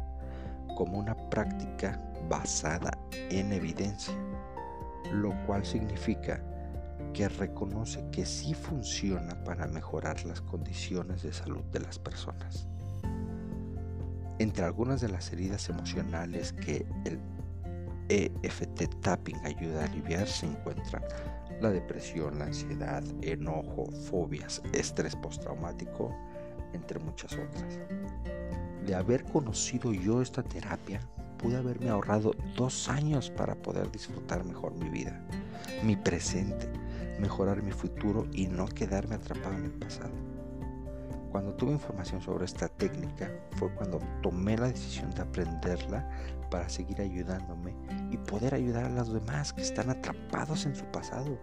como 0.77 0.97
una 0.99 1.17
práctica 1.29 2.01
basada 2.29 2.93
en 3.13 3.53
evidencia, 3.53 4.15
lo 5.13 5.35
cual 5.45 5.67
significa 5.67 6.41
que 7.13 7.29
reconoce 7.29 8.09
que 8.13 8.25
sí 8.25 8.55
funciona 8.55 9.43
para 9.43 9.67
mejorar 9.67 10.25
las 10.25 10.41
condiciones 10.41 11.23
de 11.23 11.33
salud 11.33 11.65
de 11.73 11.81
las 11.81 11.99
personas. 11.99 12.69
Entre 14.39 14.65
algunas 14.65 15.01
de 15.01 15.09
las 15.09 15.33
heridas 15.33 15.69
emocionales 15.69 16.53
que 16.53 16.87
el 17.05 17.19
EFT 18.09 19.01
Tapping 19.01 19.37
ayuda 19.45 19.83
a 19.83 19.85
aliviar 19.85 20.27
se 20.27 20.47
encuentran 20.47 21.03
la 21.61 21.71
depresión, 21.71 22.39
la 22.39 22.47
ansiedad, 22.47 23.03
enojo, 23.23 23.91
fobias, 24.09 24.63
estrés 24.73 25.17
postraumático, 25.17 26.15
entre 26.73 26.99
muchas 27.01 27.33
otras. 27.33 27.79
De 28.87 28.95
haber 28.95 29.25
conocido 29.25 29.93
yo 29.93 30.23
esta 30.23 30.43
terapia, 30.43 31.01
pude 31.39 31.57
haberme 31.57 31.89
ahorrado 31.91 32.33
dos 32.57 32.89
años 32.89 33.31
para 33.31 33.55
poder 33.57 33.91
disfrutar 33.91 34.45
mejor 34.45 34.75
mi 34.75 34.89
vida, 34.89 35.21
mi 35.83 35.97
presente, 35.97 36.69
mejorar 37.21 37.63
mi 37.63 37.73
futuro 37.73 38.27
y 38.33 38.47
no 38.47 38.67
quedarme 38.67 39.17
atrapado 39.17 39.55
en 39.55 39.65
el 39.65 39.73
pasado. 39.73 40.28
Cuando 41.31 41.53
tuve 41.55 41.73
información 41.73 42.23
sobre 42.23 42.47
esta 42.47 42.69
técnica 42.69 43.31
fue 43.53 43.73
cuando 43.75 44.01
tomé 44.23 44.57
la 44.57 44.69
decisión 44.69 45.11
de 45.11 45.23
aprenderla 45.23 46.09
para 46.51 46.69
seguir 46.69 47.01
ayudándome 47.01 47.75
y 48.11 48.17
poder 48.17 48.55
ayudar 48.55 48.87
a 48.87 48.91
los 48.91 49.13
demás 49.13 49.53
que 49.53 49.63
están 49.63 49.91
atrapados 49.91 50.65
en 50.65 50.75
su 50.75 50.85
pasado 50.87 51.39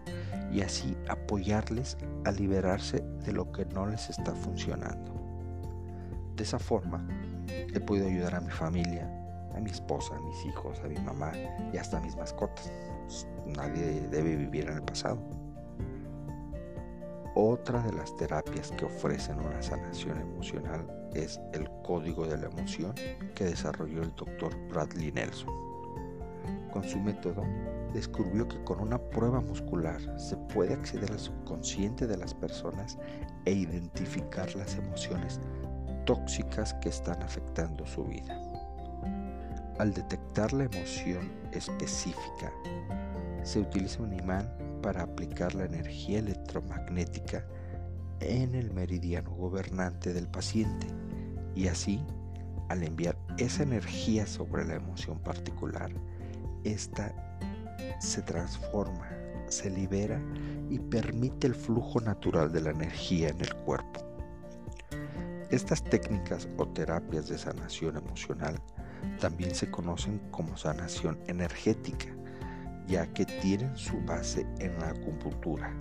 y 0.52 0.62
así 0.62 0.98
apoyarles 1.08 1.98
a 2.26 2.32
liberarse 2.32 3.04
de 3.24 3.32
lo 3.32 3.52
que 3.52 3.66
no 3.66 3.86
les 3.86 4.10
está 4.10 4.34
funcionando. 4.34 5.14
De 6.36 6.44
esa 6.44 6.58
forma 6.58 7.08
he 7.48 7.80
podido 7.80 8.08
ayudar 8.08 8.36
a 8.36 8.42
mi 8.42 8.52
familia, 8.52 9.08
a 9.56 9.60
mi 9.60 9.70
esposa, 9.70 10.16
a 10.16 10.20
mis 10.20 10.46
hijos, 10.46 10.80
a 10.84 10.88
mi 10.88 10.98
mamá 10.98 11.32
y 11.72 11.78
hasta 11.78 11.98
a 11.98 12.02
mis 12.02 12.16
mascotas. 12.16 12.72
Nadie 13.46 14.08
debe 14.10 14.36
vivir 14.36 14.68
en 14.68 14.78
el 14.78 14.84
pasado. 14.84 15.45
Otra 17.38 17.82
de 17.82 17.92
las 17.92 18.16
terapias 18.16 18.72
que 18.72 18.86
ofrecen 18.86 19.40
una 19.40 19.62
sanación 19.62 20.22
emocional 20.22 20.88
es 21.14 21.38
el 21.52 21.70
código 21.84 22.26
de 22.26 22.38
la 22.38 22.46
emoción 22.46 22.96
que 23.36 23.44
desarrolló 23.44 24.04
el 24.04 24.16
doctor 24.16 24.56
Bradley 24.70 25.12
Nelson. 25.12 25.54
Con 26.72 26.86
su 26.86 26.98
método, 26.98 27.44
descubrió 27.94 28.48
que 28.48 28.64
con 28.64 28.80
una 28.80 28.98
prueba 28.98 29.42
muscular 29.42 30.00
se 30.18 30.38
puede 30.54 30.76
acceder 30.76 31.12
al 31.12 31.20
subconsciente 31.20 32.08
de 32.08 32.16
las 32.16 32.34
personas 32.34 32.98
e 33.44 33.52
identificar 33.52 34.56
las 34.56 34.78
emociones 34.78 35.42
tóxicas 36.06 36.74
que 36.76 36.88
están 36.88 37.22
afectando 37.22 37.86
su 37.86 38.06
vida. 38.06 38.40
Al 39.78 39.94
detectar 39.94 40.54
la 40.54 40.64
emoción 40.64 41.34
específica, 41.52 42.54
se 43.44 43.60
utiliza 43.60 44.04
un 44.04 44.14
imán 44.14 44.50
para 44.86 45.02
aplicar 45.02 45.56
la 45.56 45.66
energía 45.66 46.20
electromagnética 46.20 47.44
en 48.20 48.54
el 48.54 48.72
meridiano 48.72 49.32
gobernante 49.32 50.14
del 50.14 50.28
paciente 50.28 50.86
y 51.56 51.70
así, 51.70 52.06
al 52.70 52.84
enviar 52.84 53.18
esa 53.40 53.64
energía 53.64 54.28
sobre 54.28 54.64
la 54.64 54.76
emoción 54.76 55.18
particular, 55.18 55.90
esta 56.64 57.12
se 58.00 58.22
transforma, 58.22 59.10
se 59.48 59.72
libera 59.72 60.22
y 60.70 60.78
permite 60.78 61.48
el 61.48 61.56
flujo 61.56 62.00
natural 62.00 62.52
de 62.52 62.62
la 62.62 62.70
energía 62.70 63.30
en 63.30 63.42
el 63.42 63.56
cuerpo. 63.56 64.02
Estas 65.50 65.84
técnicas 65.84 66.48
o 66.58 66.68
terapias 66.68 67.28
de 67.28 67.40
sanación 67.40 67.98
emocional 67.98 68.62
también 69.20 69.56
se 69.56 69.72
conocen 69.72 70.20
como 70.30 70.56
sanación 70.56 71.18
energética 71.26 72.16
ya 72.88 73.08
que 73.08 73.26
tienen 73.26 73.76
su 73.76 74.00
base 74.02 74.46
en 74.60 74.78
la 74.80 74.90
acupuntura, 74.90 75.76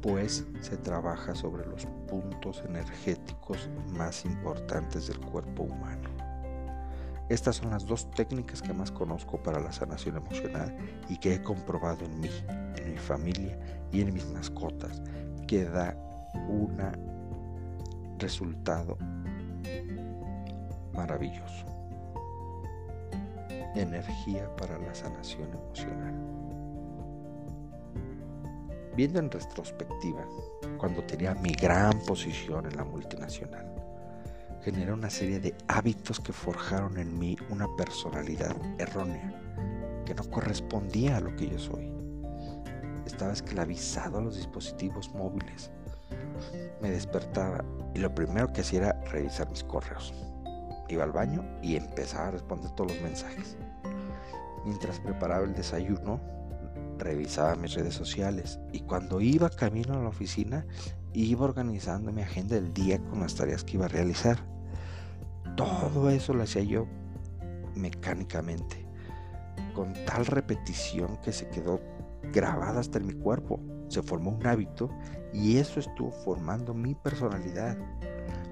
pues 0.00 0.46
se 0.60 0.76
trabaja 0.76 1.34
sobre 1.34 1.66
los 1.66 1.86
puntos 2.06 2.62
energéticos 2.66 3.68
más 3.96 4.24
importantes 4.24 5.08
del 5.08 5.18
cuerpo 5.20 5.64
humano. 5.64 6.08
Estas 7.28 7.56
son 7.56 7.70
las 7.70 7.84
dos 7.84 8.10
técnicas 8.12 8.62
que 8.62 8.72
más 8.72 8.90
conozco 8.90 9.42
para 9.42 9.60
la 9.60 9.72
sanación 9.72 10.16
emocional 10.16 10.74
y 11.08 11.18
que 11.18 11.34
he 11.34 11.42
comprobado 11.42 12.04
en 12.06 12.20
mí, 12.20 12.30
en 12.76 12.92
mi 12.92 12.96
familia 12.96 13.58
y 13.92 14.00
en 14.00 14.14
mis 14.14 14.26
mascotas, 14.30 15.02
que 15.46 15.64
da 15.64 15.94
un 16.48 16.78
resultado 18.18 18.96
maravilloso 20.94 21.77
energía 23.74 24.54
para 24.56 24.78
la 24.78 24.94
sanación 24.94 25.52
emocional. 25.52 26.14
Viendo 28.96 29.20
en 29.20 29.30
retrospectiva, 29.30 30.26
cuando 30.76 31.04
tenía 31.04 31.34
mi 31.34 31.52
gran 31.52 31.98
posición 32.00 32.66
en 32.66 32.76
la 32.76 32.84
multinacional, 32.84 33.72
generé 34.62 34.92
una 34.92 35.10
serie 35.10 35.38
de 35.38 35.54
hábitos 35.68 36.18
que 36.18 36.32
forjaron 36.32 36.98
en 36.98 37.16
mí 37.18 37.36
una 37.50 37.68
personalidad 37.76 38.56
errónea, 38.78 39.32
que 40.04 40.14
no 40.14 40.24
correspondía 40.24 41.18
a 41.18 41.20
lo 41.20 41.36
que 41.36 41.48
yo 41.48 41.58
soy. 41.58 41.92
Estaba 43.06 43.32
esclavizado 43.32 44.18
a 44.18 44.22
los 44.22 44.36
dispositivos 44.36 45.14
móviles. 45.14 45.70
Me 46.82 46.90
despertaba 46.90 47.64
y 47.94 48.00
lo 48.00 48.14
primero 48.14 48.52
que 48.52 48.62
hacía 48.62 48.80
era 48.80 49.00
revisar 49.10 49.48
mis 49.48 49.62
correos 49.64 50.12
iba 50.88 51.04
al 51.04 51.12
baño 51.12 51.44
y 51.62 51.76
empezaba 51.76 52.28
a 52.28 52.30
responder 52.32 52.70
todos 52.72 52.92
los 52.92 53.02
mensajes. 53.02 53.56
Mientras 54.64 55.00
preparaba 55.00 55.44
el 55.44 55.54
desayuno, 55.54 56.20
revisaba 56.98 57.54
mis 57.56 57.74
redes 57.74 57.94
sociales 57.94 58.58
y 58.72 58.80
cuando 58.80 59.20
iba 59.20 59.50
camino 59.50 59.94
a 59.94 60.02
la 60.02 60.08
oficina, 60.08 60.66
iba 61.12 61.44
organizando 61.44 62.12
mi 62.12 62.22
agenda 62.22 62.56
del 62.56 62.72
día 62.72 62.98
con 63.04 63.20
las 63.20 63.34
tareas 63.34 63.64
que 63.64 63.76
iba 63.76 63.86
a 63.86 63.88
realizar. 63.88 64.38
Todo 65.56 66.10
eso 66.10 66.34
lo 66.34 66.42
hacía 66.42 66.62
yo 66.62 66.86
mecánicamente, 67.74 68.84
con 69.74 69.94
tal 70.06 70.26
repetición 70.26 71.16
que 71.22 71.32
se 71.32 71.48
quedó 71.48 71.80
grabada 72.32 72.80
hasta 72.80 72.98
en 72.98 73.06
mi 73.06 73.14
cuerpo. 73.14 73.60
Se 73.88 74.02
formó 74.02 74.30
un 74.30 74.46
hábito 74.46 74.90
y 75.32 75.56
eso 75.56 75.80
estuvo 75.80 76.10
formando 76.10 76.74
mi 76.74 76.94
personalidad. 76.94 77.76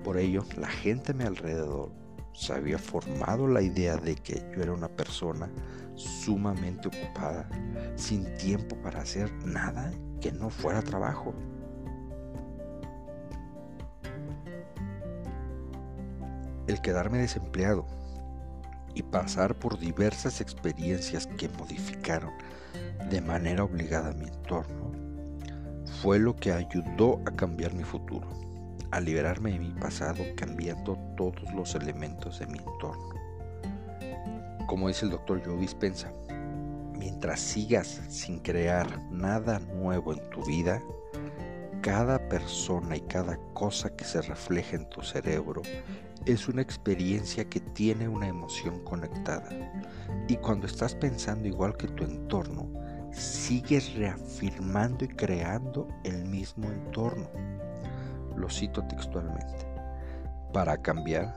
Por 0.02 0.16
ello, 0.16 0.44
la 0.56 0.68
gente 0.68 1.12
a 1.12 1.14
mi 1.14 1.24
alrededor 1.24 2.05
se 2.36 2.52
había 2.52 2.78
formado 2.78 3.48
la 3.48 3.62
idea 3.62 3.96
de 3.96 4.14
que 4.14 4.44
yo 4.54 4.62
era 4.62 4.72
una 4.72 4.88
persona 4.88 5.50
sumamente 5.94 6.88
ocupada, 6.88 7.48
sin 7.96 8.36
tiempo 8.36 8.76
para 8.76 9.00
hacer 9.00 9.32
nada 9.44 9.90
que 10.20 10.30
no 10.32 10.50
fuera 10.50 10.82
trabajo. 10.82 11.34
El 16.66 16.80
quedarme 16.82 17.18
desempleado 17.18 17.86
y 18.94 19.02
pasar 19.02 19.54
por 19.54 19.78
diversas 19.78 20.40
experiencias 20.40 21.26
que 21.38 21.48
modificaron 21.48 22.32
de 23.08 23.20
manera 23.20 23.64
obligada 23.64 24.12
mi 24.12 24.26
entorno 24.26 24.92
fue 26.02 26.18
lo 26.18 26.36
que 26.36 26.52
ayudó 26.52 27.22
a 27.24 27.30
cambiar 27.30 27.72
mi 27.72 27.84
futuro, 27.84 28.28
a 28.90 29.00
liberarme 29.00 29.52
de 29.52 29.58
mi 29.58 29.70
pasado 29.70 30.24
cambiando 30.36 30.96
todos 31.16 31.52
los 31.54 31.74
elementos 31.74 32.38
de 32.38 32.46
mi 32.46 32.58
entorno. 32.58 33.10
Como 34.66 34.88
dice 34.88 35.04
el 35.04 35.12
doctor 35.12 35.42
Joe 35.44 35.56
Dispensa, 35.58 36.12
mientras 36.92 37.40
sigas 37.40 38.00
sin 38.08 38.40
crear 38.40 39.00
nada 39.10 39.58
nuevo 39.60 40.12
en 40.12 40.30
tu 40.30 40.44
vida, 40.44 40.82
cada 41.82 42.18
persona 42.28 42.96
y 42.96 43.00
cada 43.02 43.38
cosa 43.54 43.94
que 43.94 44.04
se 44.04 44.20
refleja 44.22 44.76
en 44.76 44.88
tu 44.88 45.02
cerebro 45.02 45.62
es 46.24 46.48
una 46.48 46.62
experiencia 46.62 47.48
que 47.48 47.60
tiene 47.60 48.08
una 48.08 48.26
emoción 48.26 48.82
conectada. 48.82 49.48
Y 50.26 50.36
cuando 50.36 50.66
estás 50.66 50.96
pensando 50.96 51.46
igual 51.46 51.76
que 51.76 51.86
tu 51.86 52.02
entorno, 52.02 52.68
sigues 53.12 53.94
reafirmando 53.94 55.04
y 55.04 55.08
creando 55.08 55.86
el 56.02 56.24
mismo 56.24 56.66
entorno. 56.66 57.30
Lo 58.36 58.48
cito 58.50 58.82
textualmente. 58.84 59.66
Para 60.52 60.76
cambiar, 60.78 61.34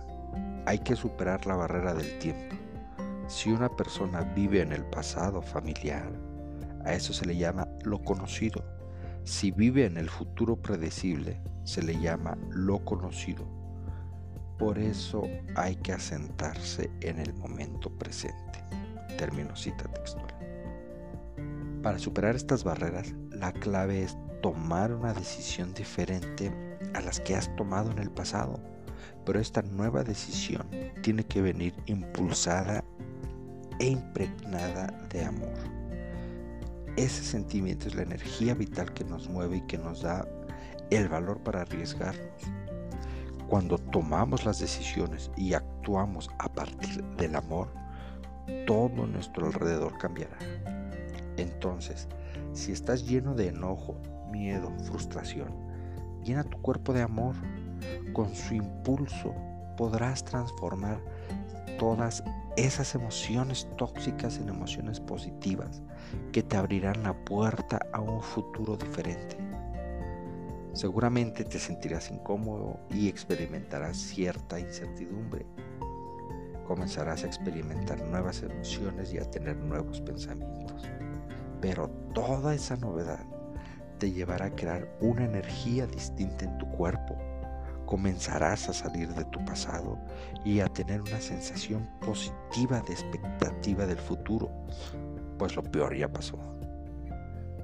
hay 0.65 0.79
que 0.79 0.95
superar 0.95 1.45
la 1.45 1.55
barrera 1.55 1.93
del 1.93 2.19
tiempo. 2.19 2.55
Si 3.27 3.51
una 3.51 3.69
persona 3.69 4.21
vive 4.21 4.61
en 4.61 4.71
el 4.71 4.85
pasado 4.85 5.41
familiar, 5.41 6.11
a 6.85 6.93
eso 6.93 7.13
se 7.13 7.25
le 7.25 7.37
llama 7.37 7.67
lo 7.83 8.01
conocido. 8.03 8.63
Si 9.23 9.51
vive 9.51 9.85
en 9.85 9.97
el 9.97 10.09
futuro 10.09 10.55
predecible, 10.55 11.41
se 11.63 11.83
le 11.83 11.99
llama 11.99 12.37
lo 12.49 12.83
conocido. 12.85 13.45
Por 14.57 14.77
eso 14.77 15.23
hay 15.55 15.75
que 15.77 15.93
asentarse 15.93 16.89
en 17.01 17.19
el 17.19 17.33
momento 17.33 17.89
presente. 17.97 18.63
Término 19.17 19.55
cita 19.55 19.83
textual. 19.93 20.27
Para 21.81 21.97
superar 21.97 22.35
estas 22.35 22.63
barreras, 22.63 23.13
la 23.31 23.53
clave 23.53 24.03
es 24.03 24.17
tomar 24.41 24.93
una 24.93 25.13
decisión 25.13 25.73
diferente 25.73 26.51
a 26.99 27.01
las 27.01 27.19
que 27.19 27.35
has 27.35 27.53
tomado 27.55 27.91
en 27.91 27.99
el 27.99 28.11
pasado. 28.11 28.59
Pero 29.25 29.39
esta 29.39 29.61
nueva 29.61 30.03
decisión 30.03 30.67
tiene 31.01 31.23
que 31.23 31.41
venir 31.41 31.73
impulsada 31.87 32.83
e 33.79 33.87
impregnada 33.87 34.87
de 35.09 35.25
amor. 35.25 35.53
Ese 36.95 37.23
sentimiento 37.23 37.87
es 37.87 37.95
la 37.95 38.03
energía 38.03 38.53
vital 38.53 38.93
que 38.93 39.05
nos 39.05 39.29
mueve 39.29 39.57
y 39.57 39.61
que 39.61 39.77
nos 39.77 40.01
da 40.01 40.27
el 40.89 41.07
valor 41.07 41.39
para 41.39 41.61
arriesgarnos. 41.61 42.43
Cuando 43.47 43.77
tomamos 43.77 44.45
las 44.45 44.59
decisiones 44.59 45.31
y 45.37 45.53
actuamos 45.53 46.29
a 46.39 46.49
partir 46.49 47.03
del 47.17 47.35
amor, 47.35 47.69
todo 48.67 49.07
nuestro 49.07 49.47
alrededor 49.47 49.97
cambiará. 49.97 50.37
Entonces, 51.37 52.07
si 52.53 52.71
estás 52.71 53.07
lleno 53.07 53.33
de 53.33 53.47
enojo, 53.47 53.95
miedo, 54.31 54.71
frustración, 54.83 55.68
llena 56.29 56.43
tu 56.43 56.61
cuerpo 56.61 56.93
de 56.93 57.01
amor. 57.01 57.35
Con 58.13 58.35
su 58.35 58.53
impulso 58.53 59.33
podrás 59.77 60.23
transformar 60.23 60.99
todas 61.79 62.23
esas 62.55 62.93
emociones 62.93 63.67
tóxicas 63.77 64.37
en 64.37 64.49
emociones 64.49 64.99
positivas 64.99 65.81
que 66.31 66.43
te 66.43 66.57
abrirán 66.57 67.03
la 67.03 67.13
puerta 67.13 67.79
a 67.93 67.99
un 67.99 68.21
futuro 68.21 68.75
diferente. 68.75 69.37
Seguramente 70.73 71.43
te 71.45 71.57
sentirás 71.57 72.11
incómodo 72.11 72.79
y 72.91 73.07
experimentarás 73.07 73.97
cierta 73.97 74.59
incertidumbre. 74.59 75.45
Comenzarás 76.67 77.23
a 77.23 77.27
experimentar 77.27 77.99
nuevas 78.03 78.43
emociones 78.43 79.11
y 79.13 79.17
a 79.17 79.29
tener 79.31 79.55
nuevos 79.57 80.01
pensamientos. 80.01 80.83
Pero 81.59 81.89
toda 82.13 82.53
esa 82.53 82.75
novedad 82.77 83.25
te 83.99 84.11
llevará 84.11 84.45
a 84.45 84.55
crear 84.55 84.87
una 85.01 85.25
energía 85.25 85.85
distinta 85.85 86.45
en 86.45 86.57
tu 86.57 86.67
cuerpo. 86.71 87.17
Comenzarás 87.85 88.69
a 88.69 88.73
salir 88.73 89.09
de 89.13 89.25
tu 89.25 89.43
pasado 89.45 89.99
y 90.45 90.61
a 90.61 90.67
tener 90.67 91.01
una 91.01 91.19
sensación 91.19 91.87
positiva 91.99 92.81
de 92.81 92.93
expectativa 92.93 93.85
del 93.85 93.97
futuro, 93.97 94.49
pues 95.37 95.55
lo 95.55 95.63
peor 95.63 95.95
ya 95.95 96.07
pasó. 96.07 96.37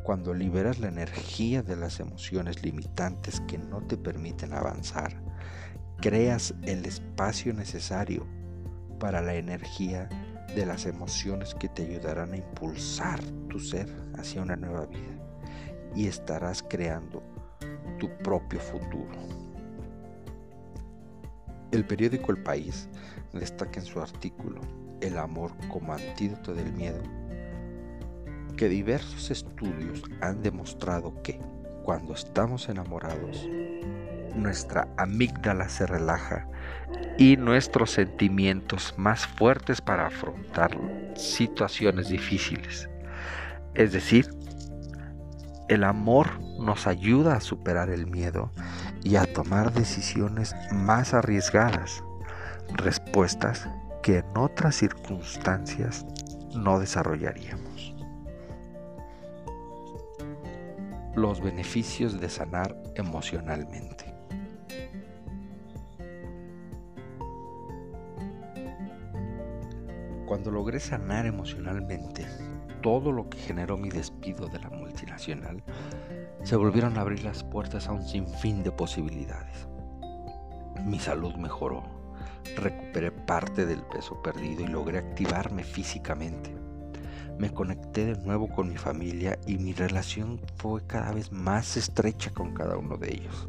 Cuando 0.04 0.34
liberas 0.34 0.80
la 0.80 0.90
energía 0.90 1.64
de 1.64 1.76
las 1.76 2.00
emociones 2.00 2.64
limitantes 2.64 3.42
que 3.48 3.58
no 3.58 3.82
te 3.82 3.98
permiten 3.98 4.54
avanzar, 4.54 5.14
creas 5.98 6.54
el 6.64 6.86
espacio 6.86 7.54
necesario 7.54 8.28
para 9.00 9.22
la 9.22 9.36
energía 9.36 10.10
de 10.56 10.66
las 10.66 10.86
emociones 10.86 11.56
que 11.56 11.70
te 11.70 11.84
ayudarán 11.84 12.34
a 12.34 12.38
impulsar 12.38 13.20
tu 13.50 13.60
ser 13.60 13.90
hacia 14.18 14.42
una 14.42 14.56
nueva 14.56 14.86
vida 14.86 15.15
y 15.96 16.08
estarás 16.08 16.64
creando 16.64 17.24
tu 18.00 18.10
propio 18.18 18.60
futuro. 18.60 19.14
El 21.72 21.86
periódico 21.86 22.32
El 22.32 22.44
País 22.44 22.88
destaca 23.34 23.80
en 23.80 23.86
su 23.86 24.00
artículo 24.00 24.62
El 25.02 25.18
amor 25.18 25.52
como 25.70 25.94
antídoto 25.94 26.54
del 26.54 26.72
miedo 26.74 27.02
que 28.56 28.70
diversos 28.70 29.32
estudios 29.32 30.02
han 30.22 30.42
demostrado 30.42 31.22
que 31.22 31.40
cuando 31.84 32.14
estamos 32.14 32.70
enamorados 32.70 33.48
nuestra 34.36 34.88
amígdala 34.98 35.70
se 35.70 35.86
relaja 35.86 36.48
y 37.18 37.38
nuestros 37.38 37.92
sentimientos 37.92 38.94
más 38.98 39.26
fuertes 39.26 39.82
para 39.82 40.08
afrontar 40.08 40.78
situaciones 41.16 42.10
difíciles. 42.10 42.90
Es 43.74 43.94
decir, 43.94 44.30
el 45.68 45.84
amor 45.84 46.40
nos 46.60 46.86
ayuda 46.86 47.36
a 47.36 47.42
superar 47.42 47.90
el 47.90 48.06
miedo 48.06 48.52
y 49.04 49.16
a 49.16 49.32
tomar 49.32 49.74
decisiones 49.74 50.56
más 50.72 51.14
arriesgadas, 51.14 52.04
respuestas 52.74 53.68
que 54.04 54.20
en 54.20 54.38
otras 54.38 54.76
circunstancias 54.76 56.06
no 56.56 56.80
desarrollaríamos. 56.80 57.96
Los 61.16 61.42
beneficios 61.42 62.20
de 62.20 62.30
sanar 62.30 62.76
emocionalmente. 62.96 64.05
Cuando 70.26 70.50
logré 70.50 70.80
sanar 70.80 71.28
emocionalmente 71.28 72.26
todo 72.82 73.12
lo 73.12 73.30
que 73.30 73.38
generó 73.38 73.78
mi 73.78 73.90
despido 73.90 74.48
de 74.48 74.60
la 74.60 74.70
multinacional, 74.72 75.64
se 76.44 76.56
volvieron 76.56 76.98
a 76.98 77.02
abrir 77.02 77.24
las 77.24 77.44
puertas 77.44 77.88
a 77.88 77.92
un 77.92 78.04
sinfín 78.04 78.64
de 78.64 78.72
posibilidades. 78.72 79.68
Mi 80.84 81.00
salud 81.00 81.36
mejoró, 81.36 81.84
recuperé 82.58 83.12
parte 83.12 83.68
del 83.68 83.84
peso 83.84 84.22
perdido 84.24 84.64
y 84.64 84.68
logré 84.68 84.98
activarme 84.98 85.64
físicamente. 85.64 86.56
Me 87.38 87.52
conecté 87.52 88.06
de 88.06 88.24
nuevo 88.24 88.48
con 88.48 88.70
mi 88.70 88.78
familia 88.78 89.38
y 89.46 89.58
mi 89.58 89.74
relación 89.74 90.42
fue 90.56 90.86
cada 90.88 91.12
vez 91.12 91.32
más 91.32 91.78
estrecha 91.78 92.32
con 92.32 92.54
cada 92.54 92.78
uno 92.78 92.98
de 92.98 93.14
ellos. 93.14 93.48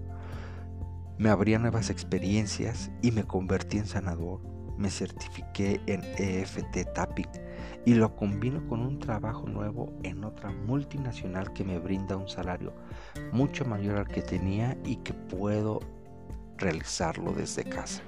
Me 1.16 1.30
abría 1.30 1.58
nuevas 1.58 1.88
experiencias 1.88 2.90
y 3.00 3.12
me 3.12 3.24
convertí 3.24 3.78
en 3.78 3.86
sanador 3.86 4.55
me 4.78 4.90
certifiqué 4.90 5.80
en 5.86 6.02
EFT 6.18 6.92
Tapping 6.94 7.28
y 7.84 7.94
lo 7.94 8.14
combino 8.16 8.66
con 8.68 8.80
un 8.80 8.98
trabajo 8.98 9.46
nuevo 9.46 9.92
en 10.02 10.24
otra 10.24 10.50
multinacional 10.50 11.52
que 11.52 11.64
me 11.64 11.78
brinda 11.78 12.16
un 12.16 12.28
salario 12.28 12.74
mucho 13.32 13.64
mayor 13.64 13.98
al 13.98 14.08
que 14.08 14.22
tenía 14.22 14.76
y 14.84 14.96
que 14.96 15.14
puedo 15.14 15.80
realizarlo 16.58 17.32
desde 17.32 17.64
casa. 17.64 18.02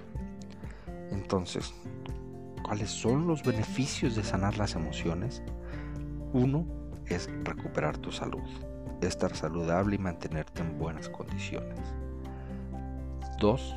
Entonces, 1.11 1.73
¿cuáles 2.65 2.91
son 2.91 3.27
los 3.27 3.43
beneficios 3.43 4.17
de 4.17 4.25
sanar 4.25 4.59
las 4.59 4.75
emociones? 4.75 5.43
Uno 6.33 6.67
es 7.07 7.31
recuperar 7.45 7.99
tu 7.99 8.11
salud, 8.11 8.43
estar 9.01 9.35
saludable 9.35 9.95
y 9.95 9.99
mantenerte 9.99 10.63
en 10.63 10.79
buenas 10.79 11.09
condiciones. 11.09 11.79
Dos, 13.39 13.77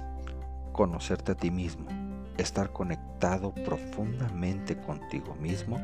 conocerte 0.74 1.34
a 1.34 1.36
ti 1.36 1.52
mismo, 1.52 1.86
estar 2.38 2.72
conectado 2.72 3.54
profundamente 3.54 4.78
contigo 4.78 5.36
mismo, 5.36 5.80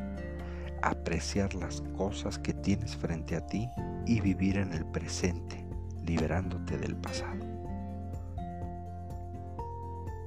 apreciar 0.82 1.54
las 1.54 1.80
cosas 1.96 2.38
que 2.38 2.54
tienes 2.54 2.96
frente 2.96 3.36
a 3.36 3.46
ti 3.46 3.68
y 4.06 4.20
vivir 4.20 4.58
en 4.58 4.72
el 4.72 4.84
presente, 4.86 5.64
liberándote 6.04 6.78
del 6.78 6.96
pasado. 6.96 7.44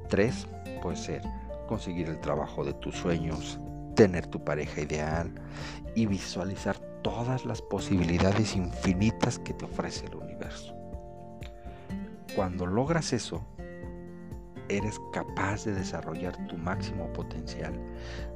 3. 0.09 0.47
Puede 0.81 0.97
ser 0.97 1.21
conseguir 1.67 2.09
el 2.09 2.19
trabajo 2.19 2.65
de 2.65 2.73
tus 2.73 2.95
sueños, 2.95 3.59
tener 3.95 4.27
tu 4.27 4.43
pareja 4.43 4.81
ideal 4.81 5.31
y 5.95 6.05
visualizar 6.05 6.77
todas 7.01 7.45
las 7.45 7.61
posibilidades 7.61 8.55
infinitas 8.55 9.39
que 9.39 9.53
te 9.53 9.65
ofrece 9.65 10.05
el 10.07 10.15
universo. 10.15 10.75
Cuando 12.35 12.65
logras 12.65 13.13
eso, 13.13 13.45
eres 14.77 14.99
capaz 15.11 15.65
de 15.65 15.73
desarrollar 15.73 16.35
tu 16.47 16.57
máximo 16.57 17.11
potencial, 17.13 17.73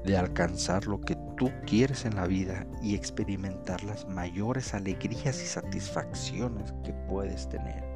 de 0.04 0.18
alcanzar 0.18 0.86
lo 0.88 1.00
que 1.02 1.16
tú 1.38 1.52
quieres 1.66 2.06
en 2.06 2.16
la 2.16 2.28
vida 2.28 2.66
y 2.82 2.96
experimentar 2.96 3.84
las 3.84 4.08
mayores 4.08 4.74
alegrías 4.74 5.42
y 5.42 5.46
satisfacciones 5.46 6.74
que 6.84 6.94
puedes 7.08 7.50
tener. 7.50 7.96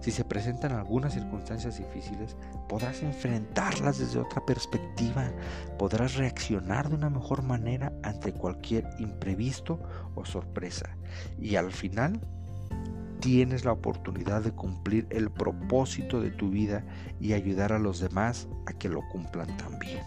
Si 0.00 0.10
se 0.10 0.24
presentan 0.24 0.72
algunas 0.72 1.14
circunstancias 1.14 1.78
difíciles, 1.78 2.36
podrás 2.68 3.02
enfrentarlas 3.02 3.98
desde 3.98 4.20
otra 4.20 4.44
perspectiva, 4.44 5.32
podrás 5.78 6.14
reaccionar 6.16 6.88
de 6.88 6.96
una 6.96 7.10
mejor 7.10 7.42
manera 7.42 7.92
ante 8.02 8.32
cualquier 8.32 8.88
imprevisto 8.98 9.80
o 10.14 10.24
sorpresa. 10.24 10.96
Y 11.40 11.56
al 11.56 11.72
final 11.72 12.20
tienes 13.20 13.64
la 13.64 13.72
oportunidad 13.72 14.42
de 14.42 14.52
cumplir 14.52 15.06
el 15.10 15.30
propósito 15.30 16.20
de 16.20 16.30
tu 16.30 16.50
vida 16.50 16.84
y 17.20 17.32
ayudar 17.32 17.72
a 17.72 17.78
los 17.78 18.00
demás 18.00 18.48
a 18.66 18.72
que 18.72 18.88
lo 18.88 19.06
cumplan 19.08 19.56
también. 19.56 20.02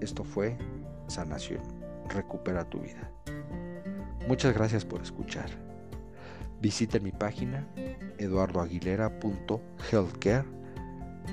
Esto 0.00 0.24
fue 0.24 0.56
Sanación. 1.06 1.62
Recupera 2.08 2.68
tu 2.68 2.80
vida. 2.80 3.10
Muchas 4.28 4.54
gracias 4.54 4.84
por 4.84 5.02
escuchar. 5.02 5.48
Visita 6.60 6.98
mi 6.98 7.12
página 7.12 7.66
eduardoaguilera.healthcare, 8.18 10.44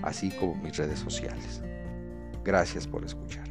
así 0.03 0.29
como 0.31 0.55
mis 0.55 0.77
redes 0.77 0.99
sociales. 0.99 1.61
Gracias 2.43 2.87
por 2.87 3.05
escuchar. 3.05 3.50